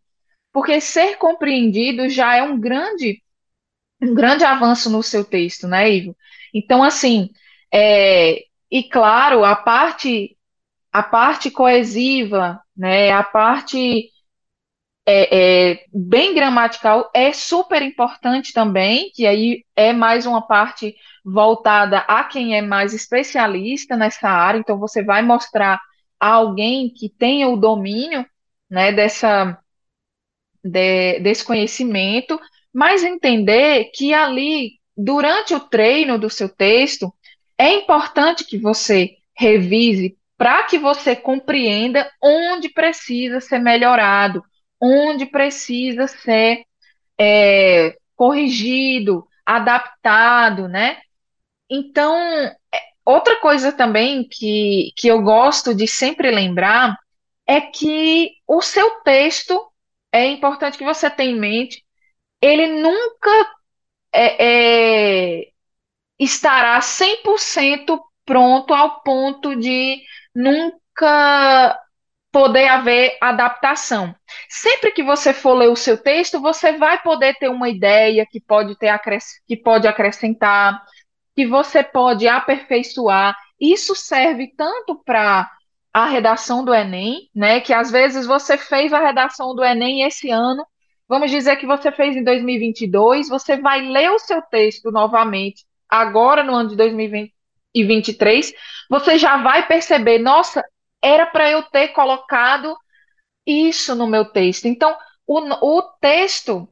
Porque 0.52 0.78
ser 0.80 1.16
compreendido 1.16 2.08
já 2.10 2.36
é 2.36 2.42
um 2.42 2.60
grande 2.60 3.22
um 4.00 4.14
grande 4.14 4.44
avanço 4.44 4.90
no 4.90 5.02
seu 5.02 5.24
texto, 5.24 5.68
né, 5.68 5.90
Ivo? 5.90 6.16
Então, 6.52 6.82
assim, 6.82 7.30
é, 7.72 8.42
e 8.70 8.82
claro, 8.84 9.44
a 9.44 9.56
parte 9.56 10.36
a 10.92 11.02
parte 11.02 11.50
coesiva, 11.50 12.60
né, 12.76 13.10
a 13.12 13.22
parte 13.22 14.11
é, 15.04 15.70
é, 15.72 15.84
bem 15.92 16.34
gramatical 16.34 17.10
é 17.14 17.32
super 17.32 17.82
importante 17.82 18.52
também, 18.52 19.10
que 19.12 19.26
aí 19.26 19.64
é 19.74 19.92
mais 19.92 20.26
uma 20.26 20.42
parte 20.42 20.94
voltada 21.24 21.98
a 22.00 22.24
quem 22.24 22.56
é 22.56 22.62
mais 22.62 22.92
especialista 22.94 23.96
nessa 23.96 24.28
área, 24.28 24.58
então 24.58 24.78
você 24.78 25.02
vai 25.02 25.22
mostrar 25.22 25.80
a 26.20 26.28
alguém 26.28 26.88
que 26.88 27.08
tenha 27.08 27.48
o 27.48 27.56
domínio 27.56 28.24
né, 28.70 28.92
dessa, 28.92 29.58
de, 30.62 31.18
desse 31.20 31.44
conhecimento, 31.44 32.40
mas 32.72 33.02
entender 33.02 33.90
que 33.92 34.14
ali, 34.14 34.78
durante 34.96 35.54
o 35.54 35.60
treino 35.60 36.18
do 36.18 36.30
seu 36.30 36.48
texto, 36.48 37.12
é 37.58 37.74
importante 37.74 38.44
que 38.44 38.56
você 38.56 39.16
revise 39.36 40.16
para 40.38 40.64
que 40.64 40.78
você 40.78 41.14
compreenda 41.14 42.10
onde 42.20 42.68
precisa 42.68 43.40
ser 43.40 43.58
melhorado, 43.58 44.42
onde 44.82 45.26
precisa 45.26 46.08
ser 46.08 46.64
é, 47.18 47.96
corrigido, 48.16 49.24
adaptado, 49.46 50.66
né? 50.68 51.00
Então, 51.70 52.16
é, 52.16 52.52
outra 53.04 53.40
coisa 53.40 53.72
também 53.72 54.28
que, 54.28 54.92
que 54.96 55.06
eu 55.06 55.22
gosto 55.22 55.74
de 55.74 55.86
sempre 55.86 56.30
lembrar 56.30 56.98
é 57.46 57.60
que 57.60 58.32
o 58.46 58.60
seu 58.60 59.02
texto, 59.02 59.70
é 60.12 60.26
importante 60.26 60.76
que 60.76 60.84
você 60.84 61.08
tenha 61.08 61.30
em 61.30 61.38
mente, 61.38 61.84
ele 62.40 62.66
nunca 62.82 63.30
é, 64.12 65.40
é, 65.40 65.48
estará 66.18 66.80
100% 66.80 68.00
pronto 68.24 68.74
ao 68.74 69.02
ponto 69.02 69.56
de 69.56 70.02
nunca 70.34 71.78
poder 72.32 72.66
haver 72.66 73.18
adaptação. 73.20 74.14
Sempre 74.48 74.90
que 74.90 75.02
você 75.02 75.34
for 75.34 75.54
ler 75.54 75.68
o 75.68 75.76
seu 75.76 75.98
texto, 75.98 76.40
você 76.40 76.72
vai 76.72 77.00
poder 77.02 77.34
ter 77.38 77.48
uma 77.48 77.68
ideia 77.68 78.26
que 78.28 78.40
pode 78.40 78.76
ter 78.76 78.98
que 79.46 79.56
pode 79.56 79.86
acrescentar, 79.86 80.82
que 81.36 81.46
você 81.46 81.84
pode 81.84 82.26
aperfeiçoar. 82.26 83.36
Isso 83.60 83.94
serve 83.94 84.52
tanto 84.56 85.00
para 85.04 85.48
a 85.92 86.06
redação 86.06 86.64
do 86.64 86.74
Enem, 86.74 87.28
né? 87.34 87.60
Que 87.60 87.74
às 87.74 87.90
vezes 87.90 88.26
você 88.26 88.56
fez 88.56 88.92
a 88.94 89.00
redação 89.00 89.54
do 89.54 89.62
Enem 89.62 90.02
esse 90.02 90.30
ano, 90.30 90.66
vamos 91.06 91.30
dizer 91.30 91.56
que 91.56 91.66
você 91.66 91.92
fez 91.92 92.16
em 92.16 92.24
2022, 92.24 93.28
você 93.28 93.58
vai 93.58 93.82
ler 93.82 94.10
o 94.10 94.18
seu 94.18 94.40
texto 94.40 94.90
novamente 94.90 95.66
agora 95.86 96.42
no 96.42 96.54
ano 96.54 96.70
de 96.70 96.76
2023, 96.76 98.54
você 98.88 99.18
já 99.18 99.36
vai 99.36 99.66
perceber, 99.66 100.18
nossa, 100.18 100.64
era 101.02 101.26
para 101.26 101.50
eu 101.50 101.62
ter 101.64 101.88
colocado 101.88 102.76
isso 103.46 103.94
no 103.94 104.06
meu 104.06 104.24
texto. 104.26 104.66
Então, 104.66 104.96
o, 105.26 105.38
o 105.78 105.82
texto, 106.00 106.68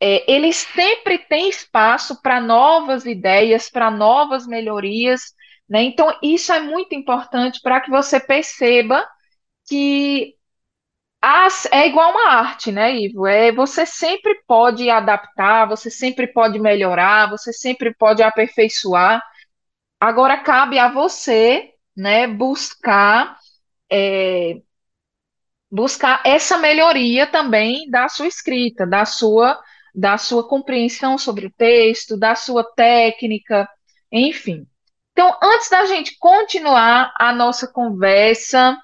é, 0.00 0.30
ele 0.32 0.52
sempre 0.52 1.18
tem 1.18 1.48
espaço 1.48 2.20
para 2.22 2.40
novas 2.40 3.06
ideias, 3.06 3.70
para 3.70 3.90
novas 3.90 4.46
melhorias, 4.46 5.22
né? 5.68 5.82
Então, 5.82 6.16
isso 6.22 6.52
é 6.52 6.60
muito 6.60 6.94
importante 6.94 7.60
para 7.62 7.80
que 7.80 7.90
você 7.90 8.20
perceba 8.20 9.06
que 9.68 10.34
as, 11.20 11.66
é 11.72 11.86
igual 11.86 12.10
uma 12.10 12.30
arte, 12.30 12.72
né, 12.72 12.94
Ivo? 12.96 13.26
É, 13.26 13.52
você 13.52 13.86
sempre 13.86 14.42
pode 14.46 14.90
adaptar, 14.90 15.66
você 15.68 15.90
sempre 15.90 16.26
pode 16.26 16.58
melhorar, 16.58 17.30
você 17.30 17.52
sempre 17.52 17.94
pode 17.94 18.22
aperfeiçoar. 18.22 19.22
Agora 20.00 20.38
cabe 20.38 20.78
a 20.78 20.88
você, 20.92 21.70
né, 21.96 22.26
buscar 22.26 23.38
é, 23.92 24.62
buscar 25.70 26.22
essa 26.24 26.58
melhoria 26.58 27.26
também 27.26 27.88
da 27.90 28.08
sua 28.08 28.26
escrita, 28.26 28.86
da 28.86 29.04
sua, 29.04 29.60
da 29.94 30.16
sua 30.16 30.48
compreensão 30.48 31.18
sobre 31.18 31.46
o 31.46 31.52
texto, 31.52 32.16
da 32.16 32.34
sua 32.34 32.64
técnica, 32.64 33.68
enfim. 34.10 34.66
Então, 35.12 35.36
antes 35.42 35.68
da 35.68 35.84
gente 35.84 36.16
continuar 36.18 37.12
a 37.18 37.34
nossa 37.34 37.68
conversa, 37.68 38.78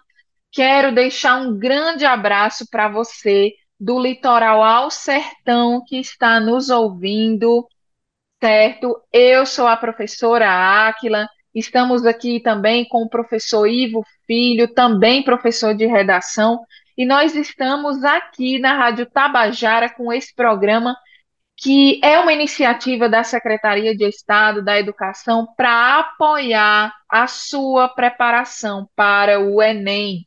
quero 0.53 0.95
deixar 0.95 1.37
um 1.41 1.59
grande 1.59 2.05
abraço 2.05 2.67
para 2.71 2.89
você 2.89 3.55
do 3.81 3.99
litoral 3.99 4.63
ao 4.63 4.91
sertão 4.91 5.83
que 5.87 5.97
está 5.99 6.39
nos 6.39 6.69
ouvindo, 6.69 7.67
certo? 8.43 9.01
Eu 9.13 9.47
sou 9.47 9.67
a 9.67 9.77
professora 9.77 10.51
Áquila 10.89 11.27
Estamos 11.59 12.07
aqui 12.07 12.41
também 12.41 12.85
com 12.85 13.03
o 13.03 13.09
professor 13.09 13.67
Ivo 13.67 14.05
Filho, 14.27 14.73
também 14.73 15.25
professor 15.25 15.75
de 15.75 15.87
redação, 15.87 16.61
e 16.97 17.05
nós 17.05 17.35
estamos 17.35 18.05
aqui 18.05 18.59
na 18.59 18.75
Rádio 18.75 19.07
Tabajara 19.07 19.89
com 19.89 20.13
esse 20.13 20.35
programa 20.35 20.97
que 21.57 22.01
é 22.05 22.17
uma 22.21 22.33
iniciativa 22.33 23.09
da 23.09 23.25
Secretaria 23.25 23.97
de 23.97 24.05
Estado 24.05 24.63
da 24.63 24.79
Educação 24.79 25.49
para 25.57 25.99
apoiar 25.99 26.95
a 27.09 27.27
sua 27.27 27.89
preparação 27.89 28.89
para 28.95 29.41
o 29.41 29.61
Enem 29.61 30.25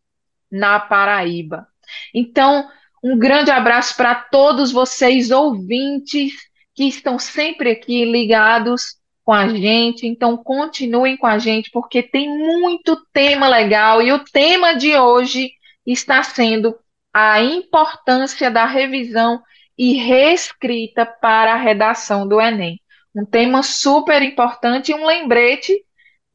na 0.52 0.82
Paraíba. 0.82 1.66
Então, 2.14 2.70
um 3.02 3.18
grande 3.18 3.52
abraço 3.52 3.96
para 3.96 4.16
todos 4.16 4.74
vocês 4.74 5.32
ouvintes 5.32 6.34
que 6.76 6.84
estão 6.84 7.18
sempre 7.18 7.72
aqui 7.72 8.04
ligados 8.04 9.01
com 9.32 9.36
a 9.36 9.48
gente, 9.48 10.06
então 10.06 10.36
continuem 10.36 11.16
com 11.16 11.26
a 11.26 11.40
gente, 11.40 11.72
porque 11.72 12.04
tem 12.04 12.28
muito 12.28 12.98
tema 13.14 13.48
legal 13.48 14.02
e 14.02 14.12
o 14.12 14.22
tema 14.26 14.74
de 14.74 14.94
hoje 14.98 15.54
está 15.86 16.22
sendo 16.22 16.78
a 17.14 17.42
importância 17.42 18.52
da 18.52 18.66
revisão 18.66 19.42
e 19.78 19.94
reescrita 19.94 21.06
para 21.06 21.54
a 21.54 21.56
redação 21.56 22.28
do 22.28 22.42
Enem. 22.42 22.82
Um 23.16 23.26
tema 23.26 23.64
super 23.64 24.22
importante 24.22 24.92
e 24.92 24.96
um 24.96 25.06
lembrete, 25.06 25.82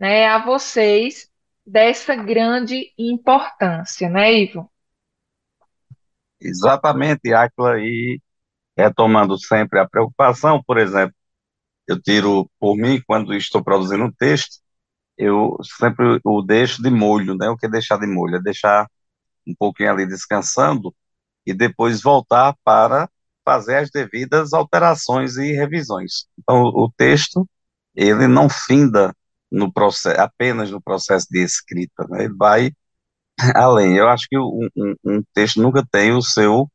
né, 0.01 0.27
a 0.29 0.39
vocês 0.39 1.29
dessa 1.67 2.17
grande 2.17 2.95
importância, 2.97 4.09
né, 4.09 4.33
Ivo? 4.33 4.73
Exatamente, 6.41 7.35
Aquila, 7.35 7.79
e 7.79 8.19
retomando 8.75 9.39
sempre 9.39 9.79
a 9.81 9.87
preocupação, 9.87 10.63
por 10.67 10.79
exemplo, 10.79 11.15
eu 11.89 12.01
tiro 12.01 12.51
por 12.61 12.77
mim, 12.77 13.03
quando 13.07 13.35
estou 13.35 13.63
produzindo 13.63 14.05
um 14.05 14.13
texto, 14.13 14.59
eu 15.19 15.57
sempre 15.79 16.21
o 16.25 16.43
deixo 16.43 16.83
de 16.83 16.91
molho, 16.91 17.35
né? 17.37 17.49
O 17.49 17.57
que 17.57 17.67
é 17.67 17.71
deixar 17.71 17.99
de 17.99 18.07
molho? 18.07 18.37
É 18.37 18.43
deixar 18.43 18.89
um 19.47 19.55
pouquinho 19.57 19.91
ali 19.91 20.07
descansando 20.07 20.95
e 21.47 21.55
depois 21.55 22.03
voltar 22.03 22.55
para 22.65 23.09
fazer 23.45 23.77
as 23.77 23.91
devidas 23.91 24.53
alterações 24.53 25.37
e 25.37 25.53
revisões. 25.53 26.27
Então, 26.39 26.63
o 26.65 26.91
texto, 26.97 27.49
ele 27.95 28.27
não 28.27 28.49
finda 28.49 29.15
no 29.51 29.73
processo, 29.73 30.21
apenas 30.21 30.71
no 30.71 30.83
processo 30.83 31.27
de 31.31 31.43
escrita, 31.43 32.07
né? 32.09 32.25
Ele 32.25 32.35
vai 32.35 32.73
além. 33.55 33.97
Eu 33.97 34.09
acho 34.09 34.27
que 34.29 34.39
um, 34.39 34.69
um, 34.77 34.95
um 35.05 35.23
texto 35.35 35.61
nunca 35.63 35.85
tem 35.91 36.13
o 36.13 36.23
seu 36.23 36.71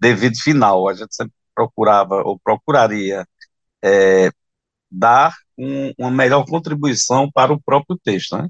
devido 0.00 0.36
final. 0.42 0.88
A 0.88 0.94
gente 0.94 1.14
sempre 1.14 1.34
procurava 1.54 2.16
ou 2.24 2.38
procuraria 2.40 3.26
é, 3.84 4.30
dar 4.92 5.34
um, 5.58 5.92
uma 5.98 6.10
melhor 6.10 6.44
contribuição 6.46 7.30
para 7.32 7.52
o 7.52 7.62
próprio 7.62 7.98
texto, 8.04 8.36
né? 8.38 8.48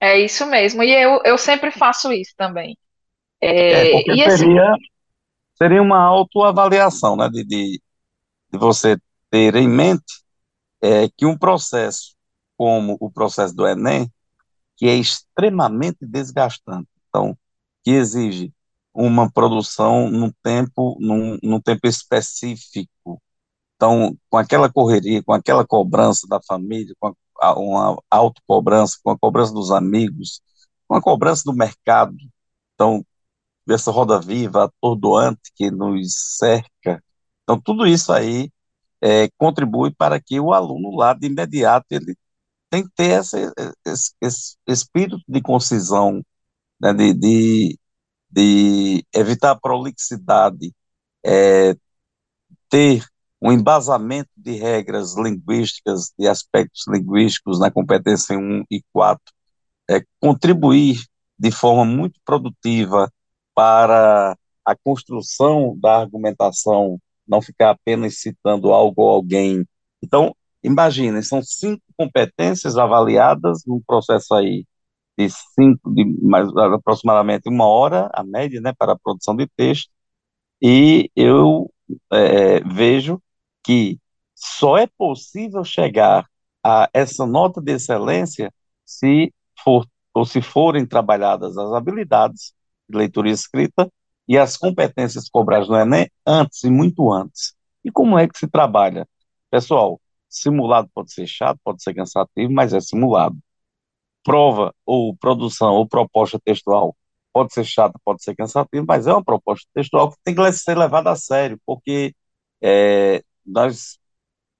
É 0.00 0.18
isso 0.20 0.46
mesmo, 0.46 0.82
e 0.82 0.90
eu, 0.92 1.20
eu 1.24 1.38
sempre 1.38 1.70
faço 1.70 2.12
isso 2.12 2.34
também. 2.36 2.76
É, 3.68 3.88
É, 3.88 4.02
e 4.14 4.22
assim, 4.22 4.46
seria, 4.46 4.72
seria 5.56 5.82
uma 5.82 6.00
autoavaliação, 6.00 7.16
né? 7.16 7.28
De, 7.30 7.44
de, 7.44 7.82
de 8.52 8.58
você 8.58 8.98
ter 9.30 9.56
em 9.56 9.68
mente 9.68 10.22
é, 10.82 11.08
que 11.16 11.26
um 11.26 11.38
processo 11.38 12.14
como 12.56 12.96
o 13.00 13.10
processo 13.10 13.54
do 13.56 13.66
Enem, 13.66 14.10
que 14.76 14.88
é 14.88 14.96
extremamente 14.96 15.98
desgastante, 16.06 16.88
então, 17.08 17.38
que 17.84 17.92
exige 17.92 18.52
uma 18.96 19.30
produção 19.30 20.10
num 20.10 20.32
tempo, 20.42 20.96
num, 21.00 21.38
num 21.42 21.60
tempo 21.60 21.86
específico, 21.86 23.22
então, 23.76 24.16
com 24.30 24.38
aquela 24.38 24.72
correria, 24.72 25.22
com 25.22 25.32
aquela 25.32 25.66
cobrança 25.66 26.26
da 26.28 26.40
família, 26.46 26.94
com 27.00 27.14
a, 27.40 27.58
uma 27.58 28.02
autocobrança, 28.10 28.98
com 29.02 29.10
a 29.10 29.18
cobrança 29.18 29.52
dos 29.52 29.70
amigos, 29.70 30.40
com 30.88 30.96
a 30.96 31.02
cobrança 31.02 31.42
do 31.44 31.54
mercado, 31.54 32.16
então, 32.74 33.04
dessa 33.66 33.90
roda 33.90 34.20
viva, 34.20 34.64
atordoante 34.66 35.52
que 35.54 35.70
nos 35.70 36.36
cerca, 36.38 37.02
então, 37.44 37.60
tudo 37.60 37.86
isso 37.86 38.12
aí 38.12 38.50
é, 39.00 39.28
contribui 39.38 39.92
para 39.94 40.20
que 40.20 40.40
o 40.40 40.52
aluno 40.52 40.96
lá, 40.96 41.14
de 41.14 41.28
imediato, 41.28 41.86
ele 41.90 42.16
tem 42.70 42.84
que 42.84 42.90
ter 42.96 43.20
esse, 43.20 43.36
esse, 43.86 44.12
esse 44.20 44.56
espírito 44.68 45.20
de 45.28 45.40
concisão, 45.42 46.22
né, 46.80 46.92
de, 46.94 47.14
de, 47.14 47.78
de 48.30 49.04
evitar 49.14 49.52
a 49.52 49.60
prolixidade, 49.60 50.72
ter 52.68 53.04
um 53.40 53.52
embasamento 53.52 54.30
de 54.36 54.52
regras 54.52 55.14
linguísticas, 55.16 56.12
de 56.18 56.26
aspectos 56.26 56.84
linguísticos 56.88 57.60
na 57.60 57.70
competência 57.70 58.38
um 58.38 58.64
e 58.70 58.82
4, 58.92 59.22
é, 59.90 60.02
contribuir 60.20 60.98
de 61.38 61.50
forma 61.50 61.84
muito 61.84 62.18
produtiva 62.24 63.10
para 63.54 64.36
a 64.64 64.74
construção 64.76 65.76
da 65.78 65.98
argumentação, 66.00 66.98
não 67.26 67.40
ficar 67.42 67.70
apenas 67.70 68.18
citando 68.20 68.72
algo 68.72 69.02
ou 69.02 69.10
alguém. 69.10 69.64
Então, 70.02 70.34
imaginem, 70.62 71.22
são 71.22 71.42
cinco 71.42 71.82
competências 71.96 72.76
avaliadas 72.76 73.62
num 73.66 73.80
processo 73.86 74.34
aí 74.34 74.64
de 75.18 75.28
cinco, 75.30 75.92
de 75.94 76.04
mais 76.22 76.48
aproximadamente 76.56 77.48
uma 77.48 77.66
hora, 77.66 78.10
a 78.14 78.22
média, 78.24 78.60
né, 78.60 78.72
para 78.78 78.92
a 78.92 78.98
produção 78.98 79.34
de 79.36 79.46
texto, 79.56 79.90
e 80.60 81.10
eu 81.16 81.70
é, 82.12 82.60
vejo 82.60 83.20
que 83.62 83.98
só 84.34 84.76
é 84.78 84.86
possível 84.86 85.64
chegar 85.64 86.26
a 86.64 86.88
essa 86.92 87.26
nota 87.26 87.60
de 87.60 87.72
excelência 87.72 88.52
se 88.84 89.32
for 89.62 89.86
ou 90.14 90.24
se 90.24 90.40
forem 90.40 90.86
trabalhadas 90.86 91.56
as 91.58 91.72
habilidades 91.72 92.54
de 92.88 92.96
leitura 92.96 93.28
e 93.28 93.32
escrita 93.32 93.90
e 94.28 94.36
as 94.38 94.56
competências 94.56 95.28
cobradas 95.28 95.68
no 95.68 95.76
Enem 95.76 96.10
antes 96.26 96.64
e 96.64 96.70
muito 96.70 97.12
antes. 97.12 97.54
E 97.84 97.90
como 97.90 98.18
é 98.18 98.26
que 98.28 98.38
se 98.38 98.48
trabalha? 98.48 99.06
Pessoal, 99.50 100.00
simulado 100.28 100.88
pode 100.94 101.12
ser 101.12 101.26
chato, 101.26 101.60
pode 101.62 101.82
ser 101.82 101.94
cansativo, 101.94 102.52
mas 102.52 102.72
é 102.72 102.80
simulado. 102.80 103.36
Prova 104.26 104.74
ou 104.84 105.16
produção 105.16 105.74
ou 105.74 105.88
proposta 105.88 106.36
textual 106.44 106.96
pode 107.32 107.54
ser 107.54 107.64
chata, 107.64 107.96
pode 108.04 108.24
ser 108.24 108.34
cansativo, 108.34 108.84
mas 108.88 109.06
é 109.06 109.12
uma 109.12 109.24
proposta 109.24 109.68
textual 109.72 110.10
que 110.10 110.16
tem 110.24 110.34
que 110.34 110.52
ser 110.52 110.76
levada 110.76 111.12
a 111.12 111.16
sério, 111.16 111.60
porque 111.64 112.12
é, 112.60 113.22
nós, 113.46 113.98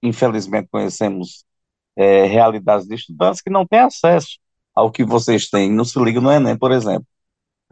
infelizmente, 0.01 0.69
conhecemos 0.71 1.45
é, 1.97 2.27
realidades 2.27 2.87
de 2.87 2.95
estudantes 2.95 3.43
que 3.43 3.51
não 3.51 3.67
têm 3.67 3.81
acesso 3.81 4.39
ao 4.73 4.93
que 4.93 5.05
vocês 5.05 5.49
têm, 5.49 5.73
não 5.73 5.85
se 5.85 5.99
ligam 5.99 6.23
no 6.23 6.31
Enem, 6.31 6.57
por 6.57 6.71
exemplo. 6.71 7.07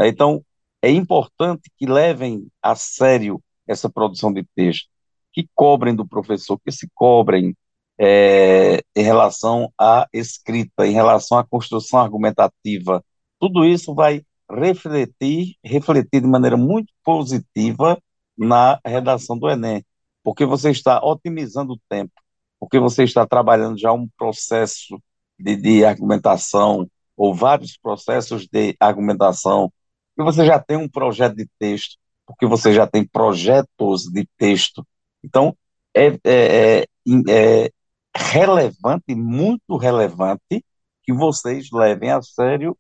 Então, 0.00 0.44
é 0.82 0.90
importante 0.90 1.70
que 1.78 1.86
levem 1.86 2.48
a 2.60 2.74
sério 2.74 3.40
essa 3.68 3.88
produção 3.88 4.32
de 4.32 4.44
texto, 4.56 4.88
que 5.32 5.48
cobrem 5.54 5.94
do 5.94 6.06
professor, 6.06 6.58
que 6.58 6.72
se 6.72 6.88
cobrem 6.92 7.56
é, 7.98 8.82
em 8.96 9.02
relação 9.02 9.72
à 9.78 10.06
escrita, 10.12 10.86
em 10.86 10.92
relação 10.92 11.38
à 11.38 11.44
construção 11.44 12.00
argumentativa. 12.00 13.04
Tudo 13.38 13.64
isso 13.64 13.94
vai 13.94 14.22
refletir, 14.50 15.56
refletir 15.64 16.20
de 16.20 16.26
maneira 16.26 16.56
muito 16.56 16.92
positiva 17.04 17.98
na 18.36 18.80
redação 18.84 19.38
do 19.38 19.48
Enem, 19.48 19.84
porque 20.22 20.44
você 20.44 20.70
está 20.70 21.00
otimizando 21.04 21.74
o 21.74 21.80
tempo, 21.88 22.12
porque 22.58 22.78
você 22.78 23.04
está 23.04 23.26
trabalhando 23.26 23.78
já 23.78 23.92
um 23.92 24.08
processo 24.16 25.00
de, 25.38 25.56
de 25.56 25.84
argumentação, 25.84 26.88
ou 27.16 27.34
vários 27.34 27.76
processos 27.76 28.46
de 28.48 28.76
argumentação, 28.80 29.72
e 30.18 30.22
você 30.22 30.44
já 30.44 30.58
tem 30.58 30.76
um 30.76 30.88
projeto 30.88 31.36
de 31.36 31.48
texto, 31.58 31.96
porque 32.26 32.46
você 32.46 32.72
já 32.72 32.86
tem 32.86 33.06
projetos 33.06 34.04
de 34.04 34.26
texto. 34.36 34.86
Então, 35.22 35.56
é, 35.94 36.06
é, 36.24 36.80
é, 36.80 36.86
é 37.28 37.70
relevante, 38.16 39.14
muito 39.14 39.76
relevante, 39.76 40.64
que 41.02 41.12
vocês 41.12 41.68
levem 41.72 42.10
a 42.10 42.22
sério 42.22 42.76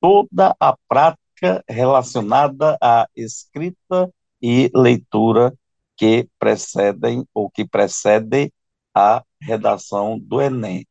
toda 0.00 0.54
a 0.58 0.76
prática 0.88 1.64
relacionada 1.68 2.76
à 2.80 3.06
escrita 3.14 4.10
e 4.40 4.70
leitura 4.74 5.52
que 5.96 6.28
precedem 6.38 7.26
ou 7.34 7.50
que 7.50 7.66
precedem 7.66 8.52
a 8.94 9.22
redação 9.40 10.18
do 10.18 10.40
Enem. 10.40 10.86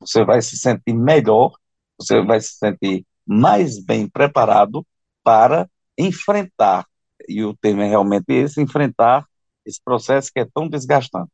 Você 0.00 0.24
vai 0.24 0.40
se 0.40 0.56
sentir 0.56 0.94
melhor, 0.94 1.52
você 1.98 2.22
vai 2.22 2.40
se 2.40 2.54
sentir 2.54 3.04
mais 3.26 3.82
bem 3.82 4.08
preparado 4.08 4.86
para 5.22 5.68
enfrentar, 5.96 6.86
e 7.28 7.44
o 7.44 7.54
tema 7.54 7.84
é 7.84 7.88
realmente 7.88 8.32
esse, 8.32 8.60
enfrentar 8.60 9.26
esse 9.64 9.80
processo 9.84 10.30
que 10.32 10.40
é 10.40 10.46
tão 10.52 10.68
desgastante. 10.68 11.30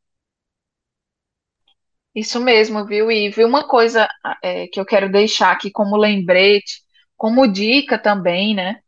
Isso 2.17 2.41
mesmo, 2.41 2.87
viu? 2.87 3.11
E 3.11 3.31
uma 3.45 3.69
coisa 3.69 4.09
é, 4.43 4.67
que 4.69 4.81
eu 4.81 4.87
quero 4.87 5.13
deixar 5.13 5.53
aqui 5.53 5.71
como 5.71 5.99
lembrete, 5.99 6.83
como 7.15 7.47
dica 7.47 7.99
também, 7.99 8.55
né? 8.55 8.81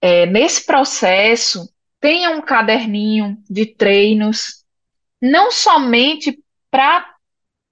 É, 0.00 0.26
nesse 0.26 0.64
processo, 0.64 1.68
tenha 2.00 2.30
um 2.30 2.40
caderninho 2.40 3.36
de 3.50 3.66
treinos, 3.66 4.64
não 5.20 5.50
somente 5.50 6.40
para 6.70 7.12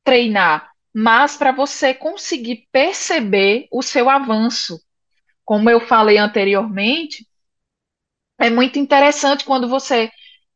treinar, 0.02 0.72
mas 0.92 1.36
para 1.36 1.52
você 1.52 1.94
conseguir 1.94 2.66
perceber 2.72 3.68
o 3.70 3.82
seu 3.82 4.10
avanço. 4.10 4.80
Como 5.44 5.70
eu 5.70 5.80
falei 5.80 6.18
anteriormente, 6.18 7.26
é 8.40 8.50
muito 8.50 8.78
interessante 8.78 9.44
quando 9.44 9.68
você 9.68 10.10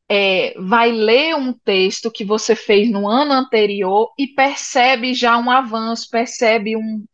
é, 0.09 0.55
vai 0.59 0.93
ler 0.93 1.35
um 1.35 1.53
texto 1.53 2.11
que 2.11 2.25
você 2.25 2.55
fez 2.55 2.91
no 2.91 3.09
ano 3.09 3.33
anterior 3.33 4.13
e 4.19 4.27
percebe 4.27 5.15
já 5.15 5.39
um 5.39 5.51
avanço, 5.51 6.09
percebe 6.11 6.77
um, 6.77 7.05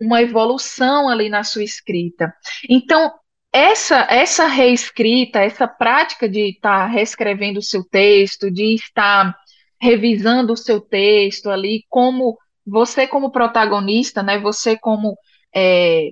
uma 0.00 0.22
evolução 0.22 1.08
ali 1.08 1.28
na 1.28 1.42
sua 1.42 1.64
escrita. 1.64 2.32
Então, 2.68 3.12
essa, 3.52 4.06
essa 4.10 4.46
reescrita, 4.46 5.40
essa 5.40 5.66
prática 5.66 6.28
de 6.28 6.50
estar 6.50 6.86
reescrevendo 6.86 7.58
o 7.58 7.62
seu 7.62 7.82
texto, 7.82 8.50
de 8.50 8.74
estar 8.74 9.34
revisando 9.80 10.52
o 10.52 10.56
seu 10.56 10.80
texto 10.80 11.50
ali, 11.50 11.84
como 11.88 12.36
você 12.66 13.06
como 13.06 13.30
protagonista, 13.30 14.22
né? 14.22 14.38
Você 14.40 14.76
como 14.76 15.16
é, 15.54 16.10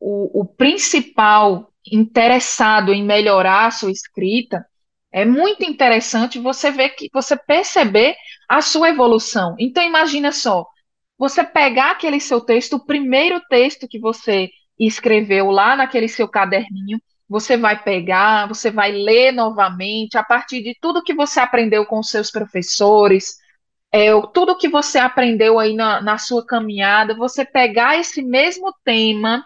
o, 0.00 0.40
o 0.40 0.44
principal 0.44 1.70
interessado 1.90 2.92
em 2.92 3.04
melhorar 3.04 3.66
a 3.66 3.70
sua 3.70 3.90
escrita, 3.90 4.64
é 5.16 5.24
muito 5.24 5.64
interessante 5.64 6.38
você 6.38 6.70
ver 6.70 6.90
que 6.90 7.08
você 7.10 7.34
perceber 7.34 8.14
a 8.46 8.60
sua 8.60 8.90
evolução. 8.90 9.56
Então 9.58 9.82
imagina 9.82 10.30
só, 10.30 10.66
você 11.16 11.42
pegar 11.42 11.92
aquele 11.92 12.20
seu 12.20 12.38
texto, 12.38 12.74
o 12.74 12.84
primeiro 12.84 13.40
texto 13.48 13.88
que 13.88 13.98
você 13.98 14.50
escreveu 14.78 15.50
lá 15.50 15.74
naquele 15.74 16.06
seu 16.06 16.28
caderninho, 16.28 17.00
você 17.26 17.56
vai 17.56 17.82
pegar, 17.82 18.46
você 18.46 18.70
vai 18.70 18.92
ler 18.92 19.32
novamente 19.32 20.18
a 20.18 20.22
partir 20.22 20.62
de 20.62 20.76
tudo 20.82 21.02
que 21.02 21.14
você 21.14 21.40
aprendeu 21.40 21.86
com 21.86 21.98
os 21.98 22.10
seus 22.10 22.30
professores, 22.30 23.38
é, 23.90 24.10
tudo 24.34 24.58
que 24.58 24.68
você 24.68 24.98
aprendeu 24.98 25.58
aí 25.58 25.74
na, 25.74 26.02
na 26.02 26.18
sua 26.18 26.44
caminhada, 26.44 27.16
você 27.16 27.42
pegar 27.42 27.98
esse 27.98 28.20
mesmo 28.22 28.70
tema 28.84 29.42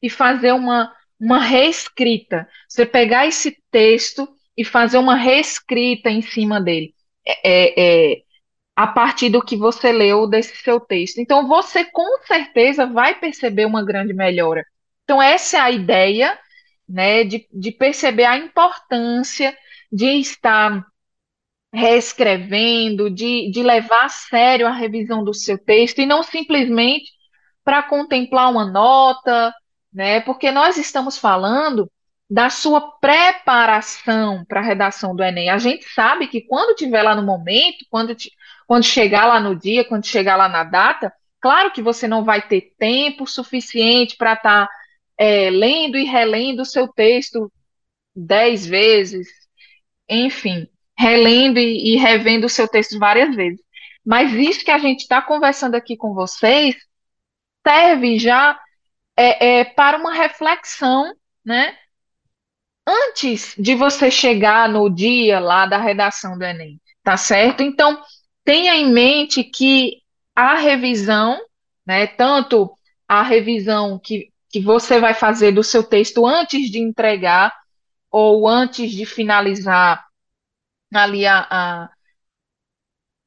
e 0.00 0.08
fazer 0.08 0.52
uma, 0.52 0.90
uma 1.20 1.40
reescrita. 1.40 2.48
Você 2.66 2.86
pegar 2.86 3.26
esse 3.26 3.62
texto 3.70 4.26
e 4.60 4.64
fazer 4.64 4.98
uma 4.98 5.14
reescrita 5.14 6.10
em 6.10 6.20
cima 6.20 6.60
dele. 6.60 6.94
É, 7.26 7.40
é, 7.44 8.12
é 8.12 8.22
a 8.76 8.86
partir 8.86 9.30
do 9.30 9.42
que 9.42 9.56
você 9.56 9.90
leu 9.90 10.26
desse 10.26 10.54
seu 10.56 10.78
texto. 10.78 11.18
Então, 11.18 11.48
você 11.48 11.82
com 11.84 12.18
certeza 12.26 12.86
vai 12.86 13.18
perceber 13.18 13.64
uma 13.64 13.82
grande 13.82 14.12
melhora. 14.12 14.62
Então, 15.04 15.20
essa 15.20 15.56
é 15.56 15.60
a 15.60 15.70
ideia, 15.70 16.38
né, 16.86 17.24
de, 17.24 17.46
de 17.50 17.72
perceber 17.72 18.24
a 18.24 18.36
importância 18.36 19.56
de 19.90 20.06
estar 20.20 20.84
reescrevendo, 21.72 23.10
de, 23.10 23.50
de 23.50 23.62
levar 23.62 24.04
a 24.04 24.08
sério 24.10 24.66
a 24.66 24.72
revisão 24.72 25.24
do 25.24 25.32
seu 25.32 25.56
texto 25.56 26.00
e 26.00 26.06
não 26.06 26.22
simplesmente 26.22 27.10
para 27.64 27.82
contemplar 27.82 28.50
uma 28.50 28.70
nota, 28.70 29.54
né? 29.92 30.20
Porque 30.20 30.50
nós 30.50 30.76
estamos 30.76 31.16
falando 31.16 31.90
da 32.30 32.48
sua 32.48 32.92
preparação 32.98 34.44
para 34.44 34.60
a 34.60 34.62
redação 34.62 35.16
do 35.16 35.22
Enem. 35.22 35.50
A 35.50 35.58
gente 35.58 35.84
sabe 35.88 36.28
que 36.28 36.40
quando 36.40 36.76
tiver 36.76 37.02
lá 37.02 37.16
no 37.16 37.24
momento, 37.24 37.84
quando, 37.90 38.14
quando 38.68 38.84
chegar 38.84 39.26
lá 39.26 39.40
no 39.40 39.56
dia, 39.56 39.84
quando 39.84 40.06
chegar 40.06 40.36
lá 40.36 40.48
na 40.48 40.62
data, 40.62 41.12
claro 41.40 41.72
que 41.72 41.82
você 41.82 42.06
não 42.06 42.22
vai 42.22 42.40
ter 42.40 42.72
tempo 42.78 43.26
suficiente 43.26 44.16
para 44.16 44.34
estar 44.34 44.66
tá, 44.68 44.72
é, 45.18 45.50
lendo 45.50 45.98
e 45.98 46.04
relendo 46.04 46.60
o 46.60 46.64
seu 46.64 46.86
texto 46.86 47.52
dez 48.14 48.64
vezes, 48.64 49.28
enfim, 50.08 50.68
relendo 50.96 51.58
e, 51.58 51.94
e 51.94 51.96
revendo 51.96 52.46
o 52.46 52.50
seu 52.50 52.68
texto 52.68 52.96
várias 52.96 53.34
vezes. 53.34 53.60
Mas 54.06 54.32
isso 54.34 54.64
que 54.64 54.70
a 54.70 54.78
gente 54.78 55.00
está 55.00 55.20
conversando 55.20 55.74
aqui 55.74 55.96
com 55.96 56.14
vocês 56.14 56.76
serve 57.66 58.20
já 58.20 58.58
é, 59.16 59.60
é, 59.60 59.64
para 59.64 59.98
uma 59.98 60.14
reflexão, 60.14 61.12
né? 61.44 61.76
Antes 62.86 63.54
de 63.58 63.74
você 63.74 64.10
chegar 64.10 64.68
no 64.68 64.88
dia 64.88 65.38
lá 65.38 65.66
da 65.66 65.78
redação 65.78 66.36
do 66.36 66.44
Enem, 66.44 66.80
tá 67.02 67.16
certo? 67.16 67.62
Então, 67.62 68.02
tenha 68.44 68.74
em 68.74 68.90
mente 68.90 69.44
que 69.44 69.98
a 70.34 70.56
revisão, 70.56 71.38
né, 71.86 72.06
tanto 72.06 72.72
a 73.06 73.22
revisão 73.22 73.98
que, 73.98 74.32
que 74.48 74.60
você 74.60 74.98
vai 74.98 75.14
fazer 75.14 75.52
do 75.52 75.62
seu 75.62 75.82
texto 75.84 76.26
antes 76.26 76.70
de 76.70 76.78
entregar 76.78 77.54
ou 78.10 78.48
antes 78.48 78.90
de 78.90 79.04
finalizar 79.06 80.04
ali 80.92 81.26
a, 81.26 81.46
a, 81.48 81.90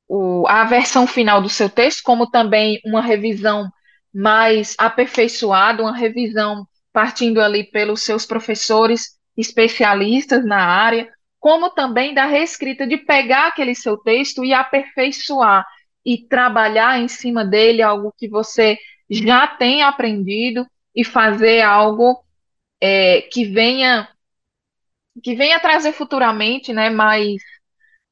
o, 0.07 0.45
a 0.47 0.65
versão 0.65 1.07
final 1.07 1.41
do 1.41 1.49
seu 1.49 1.69
texto, 1.69 2.03
como 2.03 2.29
também 2.29 2.81
uma 2.85 3.01
revisão 3.01 3.71
mais 4.13 4.75
aperfeiçoada, 4.77 5.81
uma 5.81 5.95
revisão 5.95 6.67
partindo 6.91 7.41
ali 7.41 7.63
pelos 7.63 8.01
seus 8.01 8.25
professores 8.25 9.17
especialistas 9.37 10.45
na 10.45 10.63
área, 10.63 11.09
como 11.39 11.69
também 11.69 12.13
da 12.13 12.25
reescrita, 12.25 12.87
de 12.87 12.97
pegar 12.97 13.47
aquele 13.47 13.75
seu 13.75 13.97
texto 13.97 14.45
e 14.45 14.53
aperfeiçoar 14.53 15.65
e 16.05 16.27
trabalhar 16.27 16.99
em 16.99 17.07
cima 17.07 17.45
dele 17.45 17.81
algo 17.81 18.13
que 18.17 18.27
você 18.27 18.77
já 19.09 19.47
tem 19.47 19.83
aprendido 19.83 20.65
e 20.95 21.03
fazer 21.03 21.61
algo 21.61 22.23
é, 22.81 23.21
que 23.21 23.45
venha 23.45 24.09
que 25.21 25.35
venha 25.35 25.59
trazer 25.59 25.93
futuramente, 25.93 26.73
né, 26.73 26.89
mais 26.89 27.41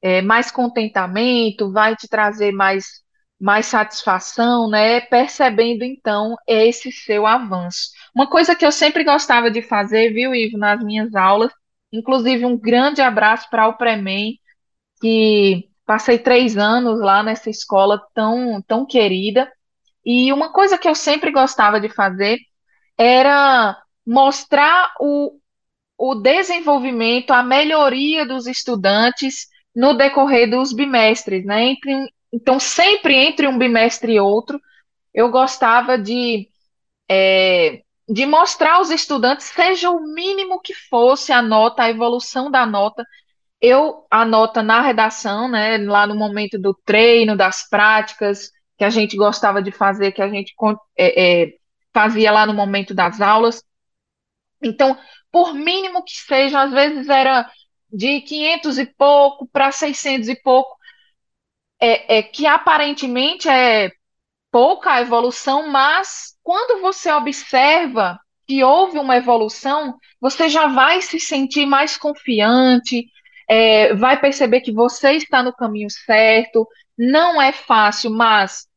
é, 0.01 0.21
mais 0.21 0.51
contentamento, 0.51 1.71
vai 1.71 1.95
te 1.95 2.07
trazer 2.07 2.51
mais 2.51 3.01
mais 3.41 3.65
satisfação, 3.65 4.69
né? 4.69 5.01
Percebendo 5.01 5.83
então 5.83 6.35
esse 6.47 6.91
seu 6.91 7.25
avanço. 7.25 7.89
Uma 8.13 8.29
coisa 8.29 8.55
que 8.55 8.63
eu 8.63 8.71
sempre 8.71 9.03
gostava 9.03 9.49
de 9.49 9.63
fazer, 9.63 10.13
viu, 10.13 10.35
Ivo, 10.35 10.59
nas 10.59 10.83
minhas 10.83 11.15
aulas, 11.15 11.51
inclusive 11.91 12.45
um 12.45 12.55
grande 12.55 13.01
abraço 13.01 13.49
para 13.49 13.67
o 13.67 13.73
Premem, 13.73 14.39
que 15.01 15.67
passei 15.85 16.19
três 16.19 16.55
anos 16.55 17.01
lá 17.01 17.23
nessa 17.23 17.49
escola 17.49 17.99
tão, 18.13 18.61
tão 18.61 18.85
querida. 18.85 19.51
E 20.05 20.31
uma 20.31 20.53
coisa 20.53 20.77
que 20.77 20.87
eu 20.87 20.93
sempre 20.93 21.31
gostava 21.31 21.79
de 21.79 21.89
fazer 21.89 22.37
era 22.95 23.75
mostrar 24.05 24.93
o, 24.99 25.39
o 25.97 26.13
desenvolvimento, 26.15 27.31
a 27.31 27.41
melhoria 27.41 28.23
dos 28.23 28.45
estudantes 28.45 29.47
no 29.75 29.95
decorrer 29.95 30.49
dos 30.49 30.73
bimestres, 30.73 31.43
né? 31.43 31.63
Entre 31.69 31.91
então, 32.31 32.59
sempre 32.59 33.15
entre 33.15 33.47
um 33.47 33.57
bimestre 33.57 34.13
e 34.13 34.19
outro, 34.19 34.59
eu 35.13 35.29
gostava 35.29 35.97
de, 35.97 36.47
é, 37.09 37.81
de 38.07 38.25
mostrar 38.25 38.75
aos 38.75 38.89
estudantes, 38.89 39.47
seja 39.47 39.89
o 39.89 40.01
mínimo 40.01 40.61
que 40.61 40.73
fosse 40.73 41.31
a 41.33 41.41
nota, 41.41 41.83
a 41.83 41.89
evolução 41.89 42.49
da 42.49 42.65
nota, 42.65 43.05
eu 43.59 44.05
a 44.09 44.25
nota 44.25 44.63
na 44.63 44.81
redação, 44.81 45.47
né, 45.49 45.77
lá 45.77 46.07
no 46.07 46.15
momento 46.15 46.57
do 46.57 46.73
treino, 46.85 47.37
das 47.37 47.67
práticas, 47.69 48.51
que 48.77 48.83
a 48.83 48.89
gente 48.89 49.15
gostava 49.15 49.61
de 49.61 49.71
fazer, 49.71 50.11
que 50.11 50.21
a 50.21 50.29
gente 50.29 50.53
é, 50.97 51.43
é, 51.43 51.53
fazia 51.93 52.31
lá 52.31 52.45
no 52.45 52.53
momento 52.53 52.93
das 52.93 53.21
aulas. 53.21 53.63
Então, 54.63 54.97
por 55.31 55.53
mínimo 55.53 56.03
que 56.03 56.13
seja, 56.13 56.61
às 56.63 56.71
vezes 56.71 57.07
era 57.09 57.49
de 57.91 58.21
500 58.21 58.77
e 58.79 58.85
pouco 58.85 59.47
para 59.47 59.71
600 59.71 60.29
e 60.29 60.35
pouco, 60.41 60.77
é, 61.81 62.19
é 62.19 62.23
que 62.23 62.45
aparentemente 62.45 63.49
é 63.49 63.91
pouca 64.51 65.01
evolução, 65.01 65.67
mas 65.69 66.35
quando 66.43 66.81
você 66.81 67.11
observa 67.11 68.19
que 68.47 68.63
houve 68.63 68.99
uma 68.99 69.17
evolução, 69.17 69.97
você 70.19 70.49
já 70.49 70.67
vai 70.67 71.01
se 71.01 71.19
sentir 71.19 71.65
mais 71.65 71.97
confiante, 71.97 73.07
é, 73.49 73.93
vai 73.95 74.19
perceber 74.19 74.61
que 74.61 74.71
você 74.71 75.13
está 75.13 75.41
no 75.41 75.53
caminho 75.53 75.89
certo. 75.89 76.67
Não 76.97 77.41
é 77.41 77.51
fácil, 77.51 78.11
mas 78.11 78.67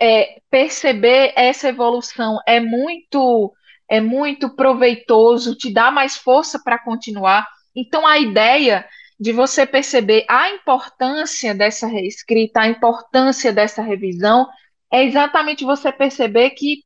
é, 0.00 0.40
perceber 0.50 1.32
essa 1.36 1.68
evolução 1.68 2.38
é 2.46 2.60
muito 2.60 3.52
é 3.90 4.02
muito 4.02 4.54
proveitoso, 4.54 5.56
te 5.56 5.72
dá 5.72 5.90
mais 5.90 6.14
força 6.16 6.60
para 6.62 6.78
continuar. 6.78 7.46
Então 7.74 8.06
a 8.06 8.18
ideia 8.18 8.86
de 9.18 9.32
você 9.32 9.66
perceber 9.66 10.24
a 10.28 10.50
importância 10.50 11.54
dessa 11.54 11.86
reescrita, 11.86 12.60
a 12.60 12.68
importância 12.68 13.52
dessa 13.52 13.82
revisão, 13.82 14.46
é 14.92 15.04
exatamente 15.04 15.64
você 15.64 15.90
perceber 15.92 16.50
que 16.50 16.84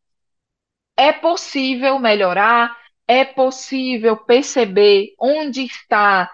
é 0.96 1.12
possível 1.12 1.98
melhorar, 1.98 2.76
é 3.06 3.24
possível 3.24 4.16
perceber 4.16 5.14
onde 5.18 5.64
está 5.64 6.30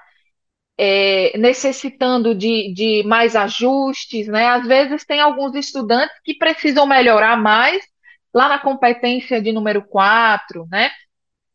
é, 0.78 1.36
necessitando 1.36 2.34
de, 2.34 2.72
de 2.72 3.02
mais 3.04 3.34
ajustes, 3.34 4.28
né? 4.28 4.46
Às 4.46 4.66
vezes 4.66 5.04
tem 5.04 5.20
alguns 5.20 5.54
estudantes 5.54 6.14
que 6.24 6.34
precisam 6.38 6.86
melhorar 6.86 7.36
mais 7.36 7.82
lá 8.32 8.48
na 8.48 8.58
competência 8.58 9.40
de 9.42 9.52
número 9.52 9.82
4, 9.86 10.66
né? 10.70 10.90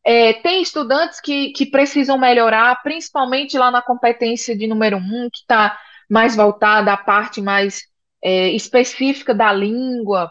É, 0.06 0.34
tem 0.34 0.62
estudantes 0.62 1.22
que, 1.22 1.52
que 1.54 1.66
precisam 1.66 2.18
melhorar, 2.18 2.82
principalmente 2.84 3.58
lá 3.58 3.72
na 3.72 3.82
competência 3.82 4.56
de 4.56 4.68
número 4.68 4.98
um, 4.98 5.30
que 5.32 5.40
está 5.40 5.80
mais 6.10 6.36
voltada 6.36 6.92
à 6.92 6.98
parte 6.98 7.42
mais 7.42 7.84
é, 8.22 8.50
específica 8.50 9.34
da 9.34 9.52
língua. 9.54 10.30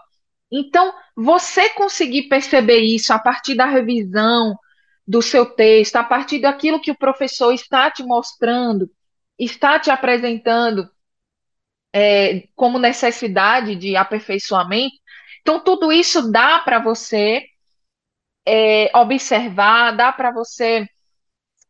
Então, 0.50 0.92
você 1.16 1.70
conseguir 1.70 2.24
perceber 2.24 2.80
isso 2.80 3.12
a 3.12 3.18
partir 3.18 3.54
da 3.54 3.64
revisão 3.64 4.54
do 5.06 5.22
seu 5.22 5.46
texto, 5.46 5.96
a 5.96 6.04
partir 6.04 6.40
daquilo 6.40 6.80
que 6.80 6.90
o 6.90 6.98
professor 6.98 7.52
está 7.52 7.90
te 7.90 8.02
mostrando, 8.02 8.90
está 9.38 9.78
te 9.78 9.90
apresentando 9.90 10.88
é, 11.92 12.48
como 12.54 12.78
necessidade 12.78 13.74
de 13.74 13.96
aperfeiçoamento. 13.96 14.94
Então, 15.40 15.58
tudo 15.58 15.90
isso 15.90 16.30
dá 16.30 16.58
para 16.61 16.78
você 16.78 17.44
é, 18.46 18.90
observar, 18.96 19.92
dá 19.92 20.12
para 20.12 20.31
você 20.33 20.87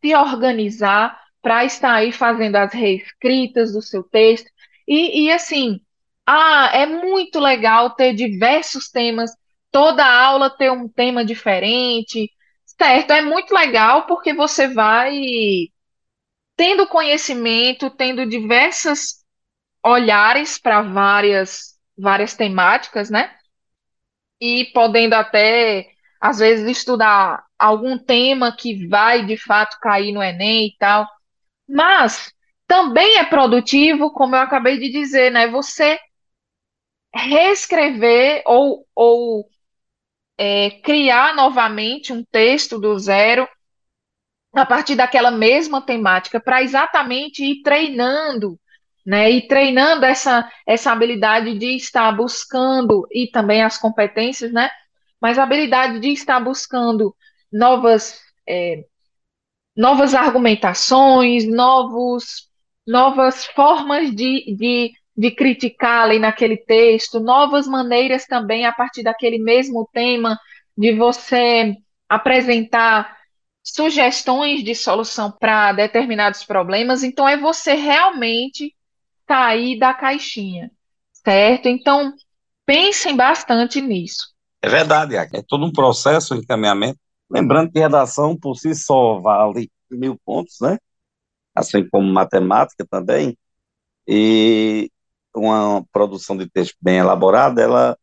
se 0.01 0.15
organizar 0.15 1.21
para 1.41 1.65
estar 1.65 1.95
aí 1.95 2.13
fazendo 2.13 2.57
as 2.57 2.73
reescritas 2.73 3.73
do 3.73 3.83
seu 3.83 4.03
texto. 4.05 4.49
E, 4.87 5.25
e 5.25 5.33
assim, 5.33 5.81
ah, 6.27 6.71
é 6.73 6.87
muito 6.87 7.41
legal 7.41 7.91
ter 7.91 8.15
diversos 8.15 8.89
temas, 8.91 9.31
toda 9.71 10.05
aula 10.05 10.51
ter 10.51 10.71
um 10.71 10.89
tema 10.89 11.25
diferente, 11.25 12.31
certo? 12.65 13.13
É 13.13 13.23
muito 13.23 13.53
legal 13.55 14.07
porque 14.07 14.33
você 14.33 14.69
vai 14.69 15.13
tendo 16.57 16.87
conhecimento, 16.87 17.91
tendo 17.91 18.27
diversas 18.27 19.25
olhares 19.83 20.59
para 20.59 20.83
várias 20.83 21.73
várias 21.97 22.35
temáticas, 22.35 23.11
né? 23.11 23.35
E 24.41 24.67
podendo 24.73 25.15
até 25.15 25.89
às 26.23 26.39
vezes 26.39 26.69
estudar 26.69 27.45
algum 27.59 27.99
tema 27.99 28.55
que 28.57 28.87
vai 28.87 29.27
de 29.27 29.37
fato 29.37 29.77
cair 29.81 30.13
no 30.13 30.23
Enem 30.23 30.69
e 30.69 30.77
tal. 30.79 31.05
Mas 31.69 32.33
também 32.69 33.19
é 33.19 33.25
produtivo, 33.25 34.13
como 34.13 34.37
eu 34.37 34.41
acabei 34.41 34.79
de 34.79 34.89
dizer, 34.89 35.33
né? 35.33 35.49
Você 35.49 35.99
reescrever 37.13 38.43
ou, 38.47 38.87
ou 38.95 39.49
é, 40.39 40.71
criar 40.83 41.35
novamente 41.35 42.13
um 42.13 42.25
texto 42.25 42.79
do 42.79 42.97
zero 43.01 43.49
a 44.55 44.65
partir 44.65 44.95
daquela 44.95 45.33
mesma 45.33 45.83
temática 45.83 46.39
para 46.39 46.63
exatamente 46.63 47.45
ir 47.45 47.63
treinando, 47.63 48.57
né? 49.05 49.29
E 49.29 49.49
treinando 49.49 50.05
essa, 50.07 50.49
essa 50.65 50.93
habilidade 50.93 51.59
de 51.59 51.75
estar 51.75 52.13
buscando 52.13 53.09
e 53.11 53.29
também 53.29 53.61
as 53.63 53.77
competências, 53.77 54.53
né? 54.53 54.71
Mas 55.23 55.39
a 55.39 55.45
habilidade 55.45 56.01
de 56.01 56.09
estar 56.11 56.41
buscando 56.41 57.15
novas 57.53 58.21
é, 58.49 58.85
novas 59.77 60.15
argumentações, 60.15 61.47
novos, 61.49 62.49
novas 62.87 63.47
formas 63.47 64.11
de, 64.15 64.55
de, 64.57 64.93
de 65.17 65.31
criticar 65.31 66.05
ali 66.05 66.19
naquele 66.19 66.57
texto, 66.57 67.21
novas 67.21 67.67
maneiras 67.67 68.27
também 68.27 68.67
a 68.67 68.73
partir 68.73 69.03
daquele 69.03 69.39
mesmo 69.39 69.89
tema 69.93 70.39
de 70.77 70.93
você 70.95 71.75
apresentar 72.09 73.17
sugestões 73.65 74.63
de 74.63 74.75
solução 74.75 75.31
para 75.31 75.73
determinados 75.73 76.45
problemas. 76.45 77.03
Então, 77.03 77.29
é 77.29 77.37
você 77.37 77.75
realmente 77.75 78.75
sair 79.27 79.79
da 79.79 79.95
caixinha, 79.95 80.71
certo? 81.13 81.69
Então, 81.69 82.13
pensem 82.67 83.17
bastante 83.17 83.81
nisso. 83.81 84.32
É 84.63 84.69
verdade, 84.69 85.17
é 85.17 85.43
todo 85.47 85.65
um 85.67 85.73
processo 85.73 86.35
de 86.35 86.41
encaminhamento 86.43 86.99
Lembrando 87.31 87.73
que 87.73 87.79
redação 87.79 88.37
por 88.39 88.57
si 88.57 88.75
só 88.75 89.19
vale 89.19 89.71
mil 89.91 90.19
pontos, 90.23 90.57
né? 90.61 90.77
Assim 91.55 91.89
como 91.89 92.13
matemática 92.13 92.87
também. 92.91 93.39
E 94.09 94.91
uma 95.37 95.85
produção 95.93 96.37
de 96.37 96.49
texto 96.51 96.77
bem 96.83 96.99
elaborada, 96.99 97.63
ela, 97.63 97.99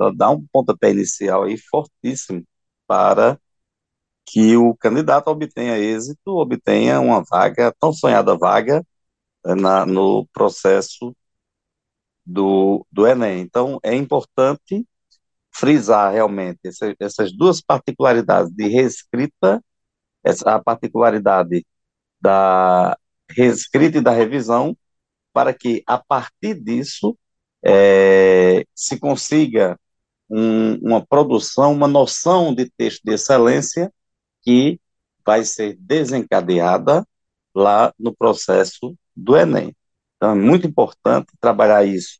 ela 0.00 0.14
dá 0.14 0.30
um 0.30 0.46
pontapé 0.52 0.90
inicial 0.92 1.44
aí 1.44 1.58
fortíssimo 1.58 2.44
para 2.86 3.38
que 4.26 4.56
o 4.56 4.74
candidato 4.76 5.28
obtenha 5.28 5.78
êxito, 5.78 6.32
obtenha 6.38 7.00
uma 7.00 7.22
vaga, 7.24 7.74
tão 7.80 7.92
sonhada 7.92 8.36
vaga, 8.38 8.84
né, 9.46 9.54
na, 9.56 9.86
no 9.86 10.26
processo 10.32 11.14
do, 12.24 12.86
do 12.90 13.06
Enem. 13.06 13.40
Então, 13.40 13.78
é 13.82 13.94
importante 13.94 14.86
frisar 15.52 16.12
realmente 16.12 16.60
essa, 16.64 16.94
essas 17.00 17.32
duas 17.32 17.60
particularidades 17.60 18.52
de 18.52 18.68
reescrita, 18.68 19.62
essa, 20.24 20.54
a 20.54 20.62
particularidade 20.62 21.66
da 22.20 22.96
reescrita 23.30 23.98
e 23.98 24.02
da 24.02 24.12
revisão, 24.12 24.76
para 25.32 25.54
que, 25.54 25.82
a 25.86 25.98
partir 25.98 26.54
disso, 26.54 27.16
é, 27.64 28.64
se 28.74 28.98
consiga 28.98 29.78
um, 30.28 30.74
uma 30.76 31.04
produção, 31.04 31.72
uma 31.72 31.88
noção 31.88 32.54
de 32.54 32.70
texto 32.70 33.02
de 33.04 33.14
excelência 33.14 33.92
que 34.42 34.80
vai 35.24 35.44
ser 35.44 35.76
desencadeada 35.78 37.06
lá 37.54 37.92
no 37.98 38.14
processo 38.14 38.96
do 39.14 39.36
Enem. 39.36 39.74
Então, 40.16 40.32
é 40.32 40.34
muito 40.34 40.66
importante 40.66 41.32
trabalhar 41.40 41.84
isso 41.84 42.18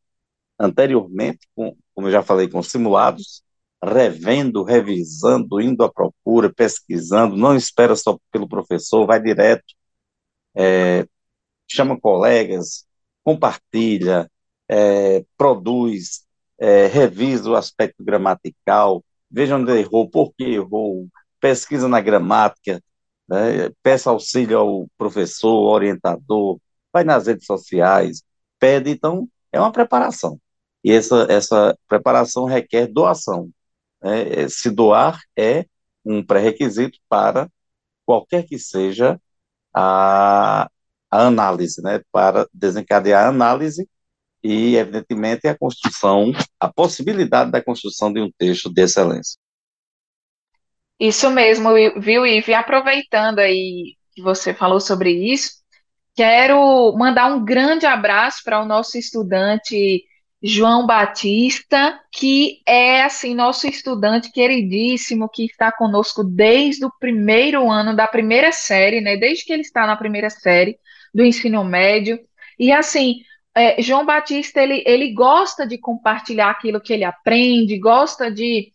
anteriormente, 0.59 1.41
com, 1.55 1.77
como 2.01 2.09
eu 2.09 2.13
já 2.13 2.23
falei, 2.23 2.49
com 2.49 2.63
simulados, 2.63 3.43
revendo, 3.85 4.63
revisando, 4.63 5.61
indo 5.61 5.85
à 5.85 5.93
procura, 5.93 6.51
pesquisando, 6.51 7.37
não 7.37 7.55
espera 7.55 7.95
só 7.95 8.19
pelo 8.33 8.49
professor, 8.49 9.07
vai 9.07 9.21
direto, 9.21 9.75
é, 10.57 11.07
chama 11.69 12.01
colegas, 12.01 12.87
compartilha, 13.23 14.31
é, 14.67 15.23
produz, 15.37 16.25
é, 16.59 16.87
revisa 16.87 17.51
o 17.51 17.55
aspecto 17.55 18.03
gramatical, 18.03 19.05
veja 19.31 19.57
onde 19.57 19.73
errou, 19.79 20.09
por 20.09 20.33
que 20.33 20.45
errou, 20.45 21.07
pesquisa 21.39 21.87
na 21.87 22.01
gramática, 22.01 22.83
né, 23.29 23.71
peça 23.83 24.09
auxílio 24.09 24.59
ao 24.59 24.89
professor, 24.97 25.69
orientador, 25.71 26.59
vai 26.91 27.05
nas 27.05 27.27
redes 27.27 27.45
sociais, 27.45 28.23
pede, 28.59 28.91
então, 28.91 29.29
é 29.53 29.61
uma 29.61 29.71
preparação 29.71 30.41
e 30.83 30.93
essa, 30.93 31.27
essa 31.29 31.79
preparação 31.89 32.45
requer 32.45 32.87
doação. 32.87 33.51
Né? 34.03 34.49
Se 34.49 34.71
doar 34.71 35.21
é 35.37 35.67
um 36.05 36.25
pré-requisito 36.25 36.99
para 37.09 37.49
qualquer 38.05 38.45
que 38.47 38.59
seja 38.59 39.21
a, 39.75 40.71
a 41.11 41.27
análise, 41.27 41.83
né? 41.83 42.01
para 42.11 42.47
desencadear 42.53 43.27
a 43.27 43.29
análise 43.29 43.89
e, 44.43 44.77
evidentemente, 44.77 45.47
a 45.47 45.57
construção, 45.57 46.33
a 46.59 46.73
possibilidade 46.73 47.51
da 47.51 47.63
construção 47.63 48.13
de 48.13 48.21
um 48.21 48.31
texto 48.39 48.73
de 48.73 48.83
excelência. 48.83 49.39
Isso 50.99 51.31
mesmo, 51.31 51.71
viu, 52.01 52.27
Ive? 52.27 52.55
Aproveitando 52.55 53.39
aí 53.39 53.97
que 54.13 54.23
você 54.23 54.53
falou 54.53 54.81
sobre 54.81 55.11
isso, 55.11 55.61
quero 56.15 56.95
mandar 56.97 57.33
um 57.33 57.45
grande 57.45 57.87
abraço 57.87 58.43
para 58.45 58.63
o 58.63 58.67
nosso 58.67 58.99
estudante 58.99 60.05
João 60.43 60.87
Batista, 60.87 62.01
que 62.11 62.63
é 62.67 63.03
assim 63.03 63.35
nosso 63.35 63.67
estudante 63.67 64.33
queridíssimo 64.33 65.29
que 65.29 65.45
está 65.45 65.71
conosco 65.71 66.25
desde 66.25 66.85
o 66.85 66.91
primeiro 66.99 67.71
ano 67.71 67.95
da 67.95 68.07
primeira 68.09 68.51
série, 68.51 69.01
né? 69.01 69.17
Desde 69.17 69.45
que 69.45 69.53
ele 69.53 69.63
está 69.63 69.87
na 69.87 69.97
primeira 69.97 70.31
série 70.31 70.79
do 71.15 71.25
ensino 71.25 71.63
médio. 71.63 72.19
E 72.59 72.73
assim, 72.73 73.23
é, 73.55 73.83
João 73.83 74.07
Batista 74.07 74.63
ele, 74.63 74.83
ele 74.87 75.13
gosta 75.13 75.67
de 75.67 75.77
compartilhar 75.77 76.51
aquilo 76.51 76.81
que 76.81 76.93
ele 76.93 77.05
aprende, 77.05 77.79
gosta 77.79 78.31
de 78.31 78.73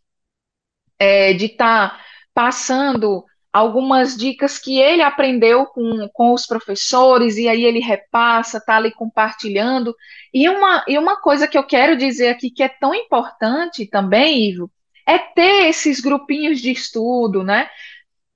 é, 1.00 1.34
de 1.34 1.46
estar 1.46 1.90
tá 1.92 2.00
passando 2.34 3.26
algumas 3.56 4.18
dicas 4.18 4.60
que 4.60 4.82
ele 4.82 5.02
aprendeu 5.02 5.66
com, 5.68 6.10
com 6.12 6.34
os 6.34 6.46
professores, 6.46 7.38
e 7.38 7.48
aí 7.48 7.64
ele 7.64 7.80
repassa, 7.80 8.58
está 8.58 8.76
ali 8.76 8.92
compartilhando. 8.92 9.96
E 10.34 10.50
uma, 10.50 10.84
e 10.86 10.98
uma 10.98 11.22
coisa 11.22 11.48
que 11.48 11.58
eu 11.58 11.64
quero 11.64 11.96
dizer 11.96 12.28
aqui 12.28 12.52
que 12.52 12.62
é 12.62 12.68
tão 12.68 12.94
importante 12.94 13.86
também, 13.88 14.50
Ivo, 14.50 14.70
é 15.08 15.18
ter 15.18 15.70
esses 15.70 16.02
grupinhos 16.02 16.60
de 16.60 16.70
estudo, 16.70 17.46
né? 17.46 17.70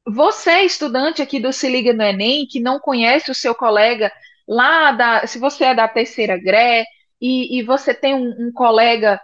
Você, 0.08 0.62
estudante 0.62 1.22
aqui 1.22 1.38
do 1.38 1.52
Se 1.52 1.68
Liga 1.68 1.92
no 1.92 2.02
Enem, 2.02 2.48
que 2.48 2.62
não 2.62 2.80
conhece 2.80 3.30
o 3.30 3.36
seu 3.36 3.54
colega 3.54 4.10
lá 4.48 4.94
da. 4.94 5.28
Se 5.28 5.38
você 5.38 5.66
é 5.66 5.76
da 5.76 5.90
terceira 5.90 6.38
GRE 6.38 6.86
e, 7.20 7.60
e 7.60 7.64
você 7.64 7.94
tem 7.94 8.16
um, 8.16 8.48
um 8.48 8.52
colega 8.54 9.20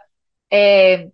é, 0.51 1.07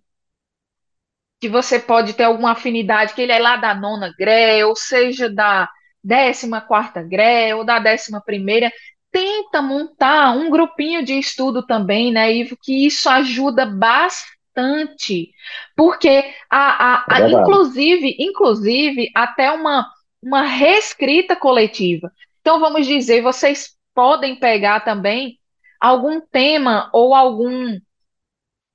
que 1.42 1.48
você 1.48 1.76
pode 1.76 2.12
ter 2.12 2.22
alguma 2.22 2.52
afinidade, 2.52 3.14
que 3.14 3.20
ele 3.20 3.32
é 3.32 3.38
lá 3.40 3.56
da 3.56 3.74
nona 3.74 4.14
gré, 4.16 4.64
ou 4.64 4.76
seja, 4.76 5.28
da 5.28 5.68
décima 6.02 6.60
quarta 6.60 7.02
gré, 7.02 7.52
ou 7.52 7.64
da 7.64 7.80
décima 7.80 8.22
primeira, 8.24 8.70
tenta 9.10 9.60
montar 9.60 10.36
um 10.36 10.48
grupinho 10.48 11.04
de 11.04 11.18
estudo 11.18 11.66
também, 11.66 12.12
né, 12.12 12.32
Ivo, 12.32 12.56
que 12.62 12.86
isso 12.86 13.10
ajuda 13.10 13.66
bastante, 13.66 15.32
porque 15.76 16.32
a, 16.48 16.94
a, 16.94 17.04
a 17.10 17.20
É 17.22 17.32
inclusive, 17.32 18.14
inclusive, 18.20 19.10
até 19.12 19.50
uma, 19.50 19.84
uma 20.22 20.42
reescrita 20.42 21.34
coletiva. 21.34 22.12
Então, 22.40 22.60
vamos 22.60 22.86
dizer, 22.86 23.20
vocês 23.20 23.70
podem 23.92 24.36
pegar 24.36 24.84
também 24.84 25.40
algum 25.80 26.20
tema 26.20 26.88
ou 26.92 27.12
algum 27.12 27.76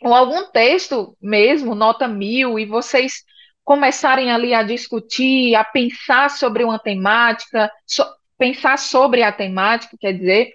ou 0.01 0.13
algum 0.13 0.45
texto 0.51 1.15
mesmo, 1.21 1.73
nota 1.73 2.07
mil, 2.07 2.59
e 2.59 2.65
vocês 2.65 3.23
começarem 3.63 4.31
ali 4.31 4.53
a 4.53 4.63
discutir, 4.63 5.55
a 5.55 5.63
pensar 5.63 6.29
sobre 6.29 6.63
uma 6.63 6.79
temática, 6.79 7.69
so, 7.85 8.05
pensar 8.37 8.77
sobre 8.77 9.23
a 9.23 9.31
temática, 9.31 9.97
quer 9.99 10.13
dizer, 10.13 10.53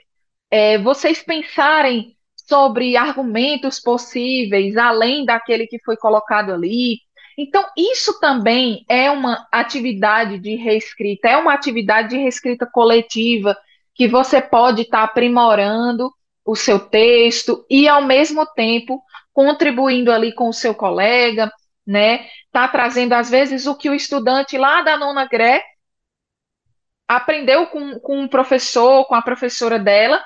é, 0.50 0.78
vocês 0.78 1.22
pensarem 1.22 2.16
sobre 2.48 2.96
argumentos 2.96 3.80
possíveis, 3.80 4.76
além 4.76 5.24
daquele 5.24 5.66
que 5.66 5.78
foi 5.82 5.96
colocado 5.96 6.52
ali. 6.52 7.00
Então, 7.36 7.64
isso 7.76 8.20
também 8.20 8.84
é 8.88 9.10
uma 9.10 9.46
atividade 9.50 10.38
de 10.38 10.54
reescrita, 10.54 11.28
é 11.28 11.36
uma 11.36 11.54
atividade 11.54 12.10
de 12.10 12.18
reescrita 12.18 12.66
coletiva 12.66 13.56
que 13.94 14.06
você 14.06 14.40
pode 14.40 14.82
estar 14.82 15.02
aprimorando 15.02 16.10
o 16.44 16.56
seu 16.56 16.78
texto 16.78 17.64
e, 17.70 17.88
ao 17.88 18.02
mesmo 18.02 18.44
tempo, 18.46 19.02
contribuindo 19.32 20.12
ali 20.12 20.32
com 20.32 20.48
o 20.48 20.52
seu 20.52 20.74
colega, 20.74 21.50
né? 21.86 22.26
Tá 22.50 22.68
trazendo, 22.68 23.14
às 23.14 23.30
vezes, 23.30 23.66
o 23.66 23.74
que 23.74 23.88
o 23.88 23.94
estudante 23.94 24.58
lá 24.58 24.82
da 24.82 24.96
nona 24.96 25.26
gré 25.26 25.64
aprendeu 27.08 27.66
com, 27.66 27.98
com 28.00 28.24
o 28.24 28.28
professor, 28.28 29.04
com 29.06 29.14
a 29.14 29.22
professora 29.22 29.78
dela, 29.78 30.22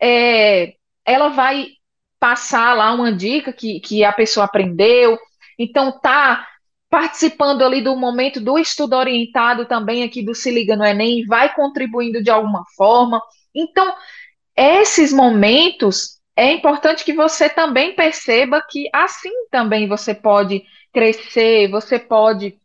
é, 0.00 0.74
ela 1.04 1.28
vai 1.28 1.68
passar 2.20 2.74
lá 2.76 2.92
uma 2.92 3.12
dica 3.12 3.52
que, 3.52 3.80
que 3.80 4.04
a 4.04 4.12
pessoa 4.12 4.46
aprendeu, 4.46 5.18
então 5.58 5.98
tá 6.00 6.46
participando 6.90 7.62
ali 7.62 7.82
do 7.82 7.94
momento 7.96 8.40
do 8.40 8.58
estudo 8.58 8.96
orientado 8.96 9.66
também 9.66 10.02
aqui 10.02 10.22
do 10.22 10.34
Se 10.34 10.50
Liga 10.50 10.76
no 10.76 10.84
Enem, 10.84 11.26
vai 11.26 11.54
contribuindo 11.54 12.22
de 12.22 12.30
alguma 12.30 12.64
forma. 12.76 13.20
Então, 13.54 13.94
esses 14.56 15.12
momentos 15.12 16.17
é 16.38 16.52
importante 16.52 17.04
que 17.04 17.12
você 17.12 17.48
também 17.48 17.96
perceba 17.96 18.62
que 18.62 18.88
assim 18.94 19.32
também 19.50 19.88
você 19.88 20.14
pode 20.14 20.62
crescer, 20.92 21.68
você 21.68 21.98
pode 21.98 22.56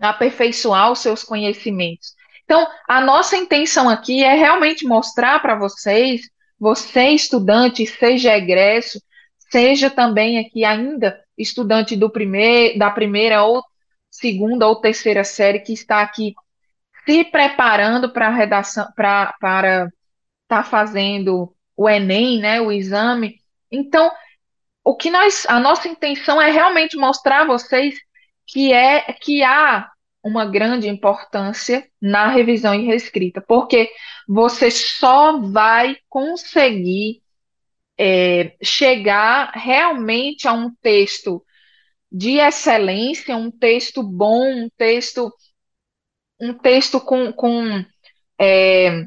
aperfeiçoar 0.00 0.90
os 0.90 0.98
seus 0.98 1.22
conhecimentos. 1.22 2.16
Então, 2.44 2.66
a 2.88 3.00
nossa 3.00 3.36
intenção 3.36 3.88
aqui 3.88 4.24
é 4.24 4.34
realmente 4.34 4.84
mostrar 4.84 5.40
para 5.40 5.54
vocês, 5.54 6.22
você 6.58 7.10
estudante, 7.10 7.86
seja 7.86 8.36
egresso, 8.36 9.00
seja 9.52 9.88
também 9.88 10.40
aqui 10.40 10.64
ainda 10.64 11.22
estudante 11.38 11.94
do 11.94 12.10
primeir, 12.10 12.76
da 12.76 12.90
primeira 12.90 13.44
ou 13.44 13.62
segunda 14.10 14.66
ou 14.66 14.80
terceira 14.80 15.22
série 15.22 15.60
que 15.60 15.72
está 15.72 16.02
aqui 16.02 16.34
se 17.04 17.22
preparando 17.22 18.12
para 18.12 18.30
redação, 18.30 18.88
para 18.96 19.32
estar 19.32 19.88
tá 20.48 20.64
fazendo 20.64 21.54
o 21.80 21.88
Enem, 21.88 22.38
né, 22.40 22.60
o 22.60 22.70
exame. 22.70 23.40
Então, 23.72 24.12
o 24.84 24.94
que 24.94 25.10
nós, 25.10 25.46
a 25.48 25.58
nossa 25.58 25.88
intenção 25.88 26.40
é 26.40 26.50
realmente 26.50 26.94
mostrar 26.94 27.40
a 27.40 27.46
vocês 27.46 27.94
que 28.46 28.70
é 28.70 29.10
que 29.14 29.42
há 29.42 29.90
uma 30.22 30.44
grande 30.44 30.88
importância 30.88 31.88
na 31.98 32.28
revisão 32.28 32.74
e 32.74 32.84
reescrita, 32.84 33.40
porque 33.40 33.90
você 34.28 34.70
só 34.70 35.38
vai 35.38 35.96
conseguir 36.06 37.22
é, 37.96 38.54
chegar 38.62 39.50
realmente 39.54 40.46
a 40.46 40.52
um 40.52 40.70
texto 40.82 41.42
de 42.12 42.40
excelência, 42.40 43.34
um 43.34 43.50
texto 43.50 44.02
bom, 44.02 44.64
um 44.64 44.68
texto, 44.76 45.32
um 46.38 46.52
texto 46.52 47.00
com, 47.00 47.32
com, 47.32 47.82
é, 48.38 49.06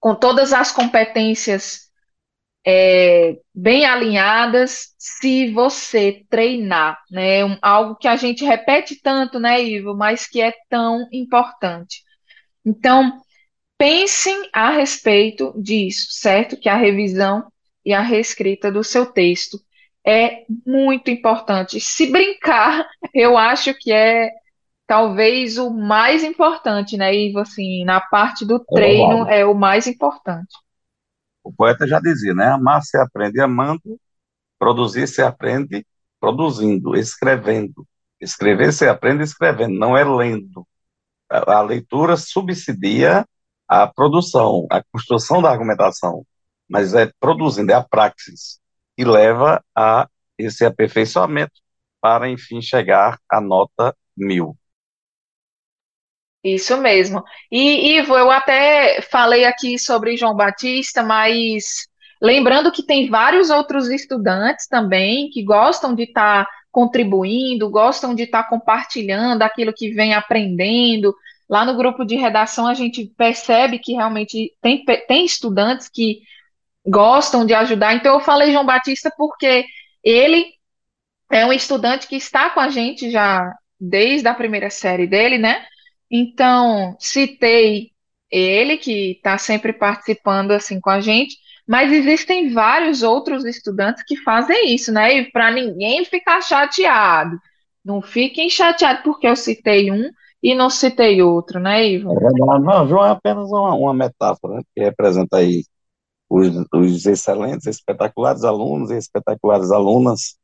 com 0.00 0.14
todas 0.14 0.52
as 0.52 0.70
competências 0.72 1.88
é, 2.66 3.38
bem 3.54 3.86
alinhadas, 3.86 4.94
se 4.98 5.50
você 5.52 6.24
treinar, 6.28 6.98
né? 7.10 7.44
Um, 7.44 7.56
algo 7.62 7.96
que 7.96 8.06
a 8.06 8.16
gente 8.16 8.44
repete 8.44 9.00
tanto, 9.00 9.40
né, 9.40 9.62
Ivo, 9.62 9.94
mas 9.96 10.26
que 10.26 10.40
é 10.40 10.52
tão 10.68 11.06
importante. 11.12 12.02
Então, 12.64 13.22
pensem 13.78 14.50
a 14.52 14.70
respeito 14.70 15.54
disso, 15.56 16.08
certo? 16.10 16.58
Que 16.58 16.68
a 16.68 16.76
revisão 16.76 17.50
e 17.84 17.94
a 17.94 18.02
reescrita 18.02 18.70
do 18.70 18.84
seu 18.84 19.06
texto 19.06 19.58
é 20.06 20.44
muito 20.66 21.10
importante. 21.10 21.80
Se 21.80 22.06
brincar, 22.10 22.86
eu 23.14 23.38
acho 23.38 23.72
que 23.74 23.92
é 23.92 24.30
talvez 24.88 25.58
o 25.58 25.70
mais 25.70 26.24
importante, 26.24 26.96
né, 26.96 27.14
Ivo? 27.14 27.38
Assim, 27.40 27.84
na 27.84 28.00
parte 28.00 28.44
do 28.44 28.56
é 28.56 28.74
treino 28.74 29.28
é 29.28 29.44
o 29.44 29.54
mais 29.54 29.86
importante. 29.86 30.56
O 31.44 31.52
poeta 31.52 31.86
já 31.86 32.00
dizia, 32.00 32.34
né? 32.34 32.48
Amar 32.48 32.82
se 32.82 32.96
aprende 32.96 33.40
amando, 33.40 34.00
produzir 34.58 35.06
se 35.06 35.22
aprende 35.22 35.86
produzindo, 36.18 36.96
escrevendo. 36.96 37.86
Escrever 38.20 38.72
se 38.72 38.88
aprende 38.88 39.22
escrevendo, 39.22 39.78
não 39.78 39.96
é 39.96 40.02
lendo. 40.02 40.66
A, 41.30 41.58
a 41.58 41.62
leitura 41.62 42.16
subsidia 42.16 43.24
a 43.68 43.86
produção, 43.86 44.66
a 44.70 44.82
construção 44.82 45.42
da 45.42 45.50
argumentação, 45.50 46.26
mas 46.68 46.94
é 46.94 47.12
produzindo, 47.20 47.70
é 47.70 47.74
a 47.74 47.84
praxis 47.84 48.58
que 48.96 49.04
leva 49.04 49.62
a 49.76 50.08
esse 50.38 50.64
aperfeiçoamento 50.64 51.60
para, 52.00 52.28
enfim, 52.28 52.62
chegar 52.62 53.18
à 53.30 53.40
nota 53.40 53.94
mil. 54.16 54.56
Isso 56.42 56.76
mesmo. 56.76 57.22
E, 57.50 57.98
Ivo, 57.98 58.16
eu 58.16 58.30
até 58.30 59.00
falei 59.02 59.44
aqui 59.44 59.78
sobre 59.78 60.16
João 60.16 60.34
Batista, 60.34 61.02
mas 61.02 61.86
lembrando 62.22 62.70
que 62.70 62.82
tem 62.82 63.08
vários 63.08 63.50
outros 63.50 63.88
estudantes 63.88 64.66
também 64.68 65.30
que 65.30 65.42
gostam 65.42 65.94
de 65.94 66.04
estar 66.04 66.44
tá 66.44 66.50
contribuindo, 66.70 67.70
gostam 67.70 68.14
de 68.14 68.22
estar 68.22 68.44
tá 68.44 68.48
compartilhando 68.48 69.42
aquilo 69.42 69.72
que 69.72 69.90
vem 69.90 70.14
aprendendo. 70.14 71.14
Lá 71.48 71.64
no 71.64 71.76
grupo 71.76 72.04
de 72.04 72.14
redação 72.14 72.66
a 72.66 72.74
gente 72.74 73.12
percebe 73.16 73.78
que 73.78 73.94
realmente 73.94 74.52
tem, 74.62 74.84
tem 74.84 75.24
estudantes 75.24 75.88
que 75.88 76.20
gostam 76.86 77.44
de 77.44 77.52
ajudar. 77.54 77.94
Então 77.94 78.14
eu 78.14 78.20
falei 78.20 78.52
João 78.52 78.64
Batista 78.64 79.12
porque 79.16 79.64
ele 80.04 80.46
é 81.32 81.44
um 81.44 81.52
estudante 81.52 82.06
que 82.06 82.16
está 82.16 82.50
com 82.50 82.60
a 82.60 82.68
gente 82.68 83.10
já 83.10 83.52
desde 83.80 84.28
a 84.28 84.34
primeira 84.34 84.70
série 84.70 85.06
dele, 85.06 85.36
né? 85.38 85.64
Então, 86.10 86.96
citei 86.98 87.90
ele, 88.30 88.76
que 88.76 89.12
está 89.12 89.38
sempre 89.38 89.72
participando 89.72 90.52
assim 90.52 90.80
com 90.80 90.90
a 90.90 91.00
gente, 91.00 91.36
mas 91.66 91.92
existem 91.92 92.52
vários 92.52 93.02
outros 93.02 93.44
estudantes 93.44 94.02
que 94.02 94.16
fazem 94.16 94.74
isso, 94.74 94.92
né? 94.92 95.14
E 95.18 95.30
para 95.30 95.50
ninguém 95.50 96.04
ficar 96.04 96.40
chateado. 96.40 97.38
Não 97.84 98.00
fiquem 98.02 98.48
chateados 98.50 99.02
porque 99.02 99.26
eu 99.26 99.36
citei 99.36 99.90
um 99.90 100.10
e 100.42 100.54
não 100.54 100.70
citei 100.70 101.20
outro, 101.20 101.58
né, 101.58 101.86
Ivo? 101.86 102.12
É 102.12 102.58
não, 102.58 102.86
João 102.86 103.06
é 103.06 103.10
apenas 103.10 103.50
uma, 103.50 103.74
uma 103.74 103.94
metáfora 103.94 104.56
né, 104.56 104.62
que 104.74 104.82
representa 104.82 105.38
aí 105.38 105.64
os, 106.28 106.48
os, 106.72 107.06
excelentes, 107.06 107.66
espetaculares 107.66 108.44
alunos 108.44 108.90
e 108.90 108.96
espetaculares 108.96 109.70
alunas 109.70 110.38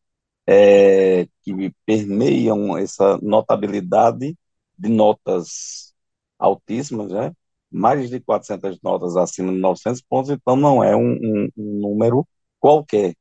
é, 0.46 1.26
que 1.42 1.72
permeiam 1.86 2.76
essa 2.76 3.18
notabilidade 3.22 4.34
de 4.78 4.88
notas 4.88 5.94
altíssimas, 6.38 7.10
né? 7.12 7.32
mais 7.74 8.08
de 8.08 8.20
400 8.20 8.78
notas 8.82 9.16
acima 9.16 9.52
de 9.52 9.58
900 9.58 10.00
pontos, 10.02 10.30
então 10.30 10.56
não 10.56 10.82
é 10.82 10.94
um, 10.96 11.12
um, 11.14 11.48
um 11.56 11.80
número 11.80 12.26
qualquer. 12.60 13.14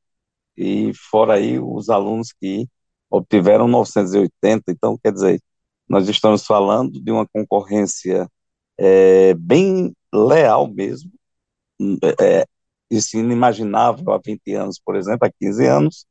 E 0.58 0.94
fora 0.94 1.36
aí 1.36 1.60
os 1.60 1.90
alunos 1.90 2.32
que 2.34 2.68
obtiveram 3.10 3.68
980, 3.68 4.72
então 4.72 4.98
quer 5.04 5.12
dizer, 5.14 5.42
nós 5.90 6.08
estamos 6.08 6.46
falando 6.46 7.02
de 7.02 7.12
uma 7.12 7.28
concorrência 7.28 8.30
é, 8.78 9.34
bem 9.36 9.94
leal 10.14 10.68
mesmo, 10.68 11.12
é, 12.22 12.46
isso 12.90 13.18
inimaginável 13.18 14.12
há 14.14 14.20
20 14.24 14.54
anos, 14.54 14.80
por 14.84 14.96
exemplo, 14.96 15.28
há 15.28 15.32
15 15.32 15.66
anos, 15.66 16.06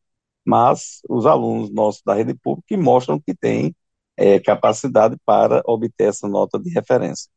mas 0.44 1.00
os 1.08 1.26
alunos 1.26 1.70
nossos 1.72 2.02
da 2.04 2.14
rede 2.14 2.34
pública 2.34 2.76
mostram 2.76 3.20
que 3.20 3.34
têm 3.34 3.74
é, 4.22 4.38
capacidade 4.38 5.16
para 5.24 5.60
obter 5.66 6.08
essa 6.08 6.28
nota 6.28 6.58
de 6.58 6.70
referência. 6.70 7.28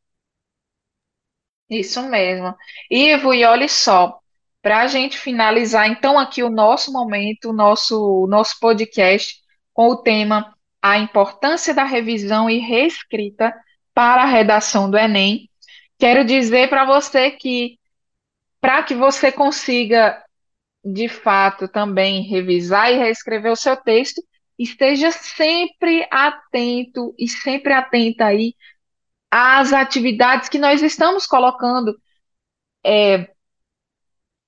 Isso 1.68 2.00
mesmo. 2.04 2.54
Ivo, 2.88 3.34
e 3.34 3.44
olhe 3.44 3.68
só, 3.68 4.20
para 4.62 4.82
a 4.82 4.86
gente 4.86 5.18
finalizar 5.18 5.88
então 5.88 6.16
aqui 6.16 6.44
o 6.44 6.50
nosso 6.50 6.92
momento, 6.92 7.50
o 7.50 7.52
nosso, 7.52 8.26
nosso 8.28 8.60
podcast 8.60 9.34
com 9.74 9.88
o 9.88 9.96
tema 9.96 10.56
A 10.80 10.96
Importância 10.98 11.74
da 11.74 11.84
Revisão 11.84 12.48
e 12.48 12.58
Reescrita 12.58 13.52
para 13.92 14.22
a 14.22 14.26
Redação 14.26 14.88
do 14.88 14.96
Enem, 14.96 15.50
quero 15.98 16.24
dizer 16.24 16.68
para 16.68 16.84
você 16.84 17.32
que 17.32 17.78
para 18.60 18.82
que 18.82 18.94
você 18.94 19.32
consiga 19.32 20.22
de 20.84 21.08
fato 21.08 21.66
também 21.66 22.22
revisar 22.22 22.92
e 22.92 22.96
reescrever 22.96 23.50
o 23.50 23.56
seu 23.56 23.76
texto, 23.76 24.22
esteja 24.58 25.10
sempre 25.10 26.06
atento 26.10 27.14
e 27.18 27.28
sempre 27.28 27.72
atenta 27.72 28.26
aí 28.26 28.54
às 29.30 29.72
atividades 29.72 30.48
que 30.48 30.58
nós 30.58 30.82
estamos 30.82 31.26
colocando 31.26 31.96
é, 32.84 33.28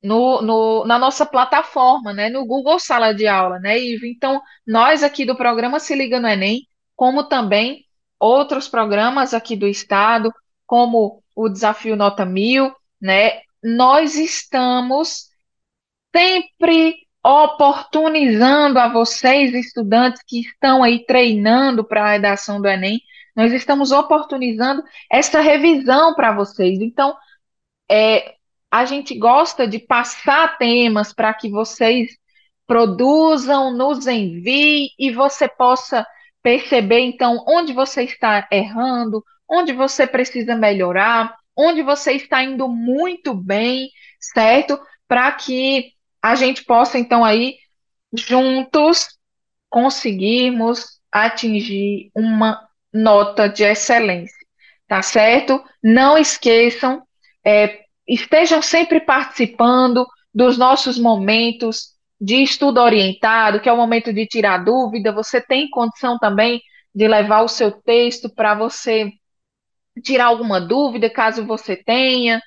no, 0.02 0.40
no, 0.42 0.84
na 0.86 0.98
nossa 0.98 1.26
plataforma, 1.26 2.12
né, 2.12 2.28
no 2.30 2.46
Google 2.46 2.78
Sala 2.78 3.12
de 3.14 3.26
Aula, 3.26 3.58
né, 3.58 3.78
Ivo? 3.78 4.06
Então, 4.06 4.40
nós 4.66 5.02
aqui 5.02 5.24
do 5.24 5.36
programa 5.36 5.80
Se 5.80 5.94
Liga 5.94 6.20
no 6.20 6.28
Enem, 6.28 6.66
como 6.96 7.24
também 7.24 7.84
outros 8.18 8.68
programas 8.68 9.34
aqui 9.34 9.56
do 9.56 9.66
Estado, 9.66 10.32
como 10.66 11.22
o 11.34 11.48
Desafio 11.48 11.96
Nota 11.96 12.24
Mil, 12.24 12.72
né, 13.00 13.40
nós 13.62 14.16
estamos 14.16 15.28
sempre 16.14 17.07
oportunizando 17.28 18.78
a 18.78 18.88
vocês, 18.88 19.52
estudantes 19.52 20.22
que 20.26 20.40
estão 20.40 20.82
aí 20.82 21.04
treinando 21.04 21.84
para 21.84 22.02
a 22.02 22.12
redação 22.12 22.58
do 22.58 22.66
Enem, 22.66 23.02
nós 23.36 23.52
estamos 23.52 23.92
oportunizando 23.92 24.82
essa 25.12 25.42
revisão 25.42 26.14
para 26.14 26.32
vocês. 26.32 26.80
Então, 26.80 27.14
é, 27.90 28.34
a 28.70 28.86
gente 28.86 29.14
gosta 29.18 29.68
de 29.68 29.78
passar 29.78 30.56
temas 30.56 31.12
para 31.12 31.34
que 31.34 31.50
vocês 31.50 32.16
produzam, 32.66 33.76
nos 33.76 34.06
enviem 34.06 34.88
e 34.98 35.10
você 35.10 35.46
possa 35.46 36.06
perceber 36.42 37.00
então 37.00 37.44
onde 37.46 37.74
você 37.74 38.04
está 38.04 38.48
errando, 38.50 39.22
onde 39.46 39.74
você 39.74 40.06
precisa 40.06 40.56
melhorar, 40.56 41.36
onde 41.54 41.82
você 41.82 42.12
está 42.12 42.42
indo 42.42 42.68
muito 42.68 43.34
bem, 43.34 43.90
certo? 44.18 44.80
Para 45.06 45.30
que 45.32 45.92
a 46.28 46.34
gente 46.34 46.64
possa 46.64 46.98
então 46.98 47.24
aí 47.24 47.56
juntos 48.12 49.18
conseguirmos 49.70 51.00
atingir 51.10 52.10
uma 52.14 52.60
nota 52.92 53.48
de 53.48 53.64
excelência, 53.64 54.36
tá 54.86 55.02
certo? 55.02 55.62
Não 55.82 56.18
esqueçam, 56.18 57.02
é, 57.44 57.80
estejam 58.06 58.60
sempre 58.60 59.00
participando 59.00 60.06
dos 60.34 60.58
nossos 60.58 60.98
momentos 60.98 61.94
de 62.20 62.42
estudo 62.42 62.80
orientado, 62.80 63.60
que 63.60 63.68
é 63.68 63.72
o 63.72 63.76
momento 63.76 64.12
de 64.12 64.26
tirar 64.26 64.58
dúvida. 64.58 65.12
Você 65.12 65.40
tem 65.40 65.70
condição 65.70 66.18
também 66.18 66.60
de 66.94 67.08
levar 67.08 67.42
o 67.42 67.48
seu 67.48 67.70
texto 67.70 68.28
para 68.28 68.54
você 68.54 69.12
tirar 70.02 70.26
alguma 70.26 70.60
dúvida, 70.60 71.08
caso 71.08 71.46
você 71.46 71.76
tenha. 71.76 72.40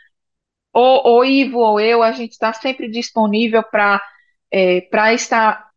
Ou, 0.73 1.01
ou 1.05 1.25
Ivo 1.25 1.59
ou 1.59 1.79
eu, 1.79 2.01
a 2.01 2.11
gente 2.11 2.31
está 2.31 2.53
sempre 2.53 2.89
disponível 2.89 3.63
para 3.63 4.01
é, 4.51 4.81
para 4.81 5.13
estar 5.13 5.71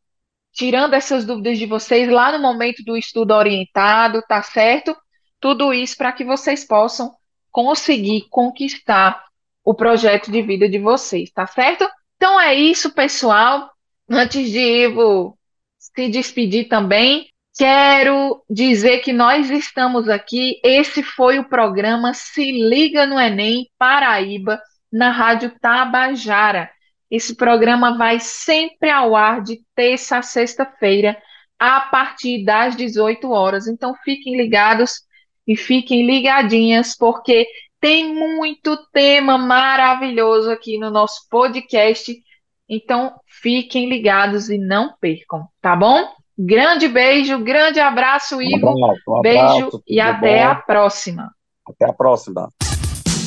tirando 0.53 0.95
essas 0.95 1.25
dúvidas 1.25 1.59
de 1.59 1.67
vocês 1.67 2.09
lá 2.09 2.33
no 2.33 2.41
momento 2.41 2.83
do 2.85 2.97
estudo 2.97 3.33
orientado, 3.33 4.23
tá 4.29 4.43
certo? 4.43 4.97
Tudo 5.41 5.73
isso 5.73 5.97
para 5.97 6.13
que 6.13 6.25
vocês 6.25 6.65
possam 6.65 7.13
conseguir 7.51 8.27
conquistar 8.31 9.25
o 9.65 9.75
projeto 9.75 10.31
de 10.31 10.43
vida 10.43 10.69
de 10.69 10.79
vocês, 10.79 11.31
tá 11.31 11.47
certo? 11.47 11.89
Então 12.17 12.41
é 12.41 12.55
isso, 12.55 12.93
pessoal. 12.93 13.71
Antes 14.09 14.51
de 14.51 14.59
Ivo 14.59 15.39
se 15.79 16.09
despedir 16.09 16.69
também, 16.69 17.29
quero 17.57 18.43
dizer 18.51 18.99
que 18.99 19.13
nós 19.13 19.51
estamos 19.51 20.09
aqui. 20.09 20.61
Esse 20.63 21.03
foi 21.03 21.39
o 21.39 21.49
programa 21.49 22.13
Se 22.13 22.51
Liga 22.53 23.07
no 23.07 23.19
Enem 23.19 23.69
Paraíba, 23.79 24.61
na 24.95 25.11
Rádio 25.11 25.53
Tabajara. 25.61 26.71
Esse 27.11 27.35
programa 27.35 27.99
vai 27.99 28.21
sempre 28.21 28.89
ao 28.89 29.17
ar 29.17 29.43
de 29.43 29.61
terça 29.75 30.19
a 30.19 30.23
sexta-feira, 30.23 31.21
a 31.59 31.81
partir 31.81 32.45
das 32.45 32.77
18 32.77 33.29
horas. 33.29 33.67
Então 33.67 33.93
fiquem 34.05 34.37
ligados 34.37 35.03
e 35.47 35.57
fiquem 35.57 36.07
ligadinhas, 36.07 36.97
porque 36.97 37.45
tem 37.81 38.15
muito 38.15 38.77
tema 38.93 39.37
maravilhoso 39.37 40.51
aqui 40.51 40.79
no 40.79 40.91
nosso 40.91 41.29
podcast. 41.29 42.17
Então 42.69 43.15
fiquem 43.27 43.89
ligados 43.89 44.49
e 44.49 44.59
não 44.59 44.95
percam, 45.01 45.49
tá 45.61 45.75
bom? 45.75 46.09
Grande 46.39 46.87
beijo, 46.87 47.39
grande 47.41 47.81
abraço, 47.81 48.41
Ivo. 48.41 48.67
Um 48.67 48.85
abraço, 48.85 49.03
um 49.09 49.19
abraço, 49.19 49.61
beijo 49.61 49.83
e 49.89 50.01
até 50.01 50.45
bom. 50.45 50.51
a 50.51 50.55
próxima. 50.55 51.31
Até 51.67 51.91
a 51.91 51.93
próxima. 51.93 52.49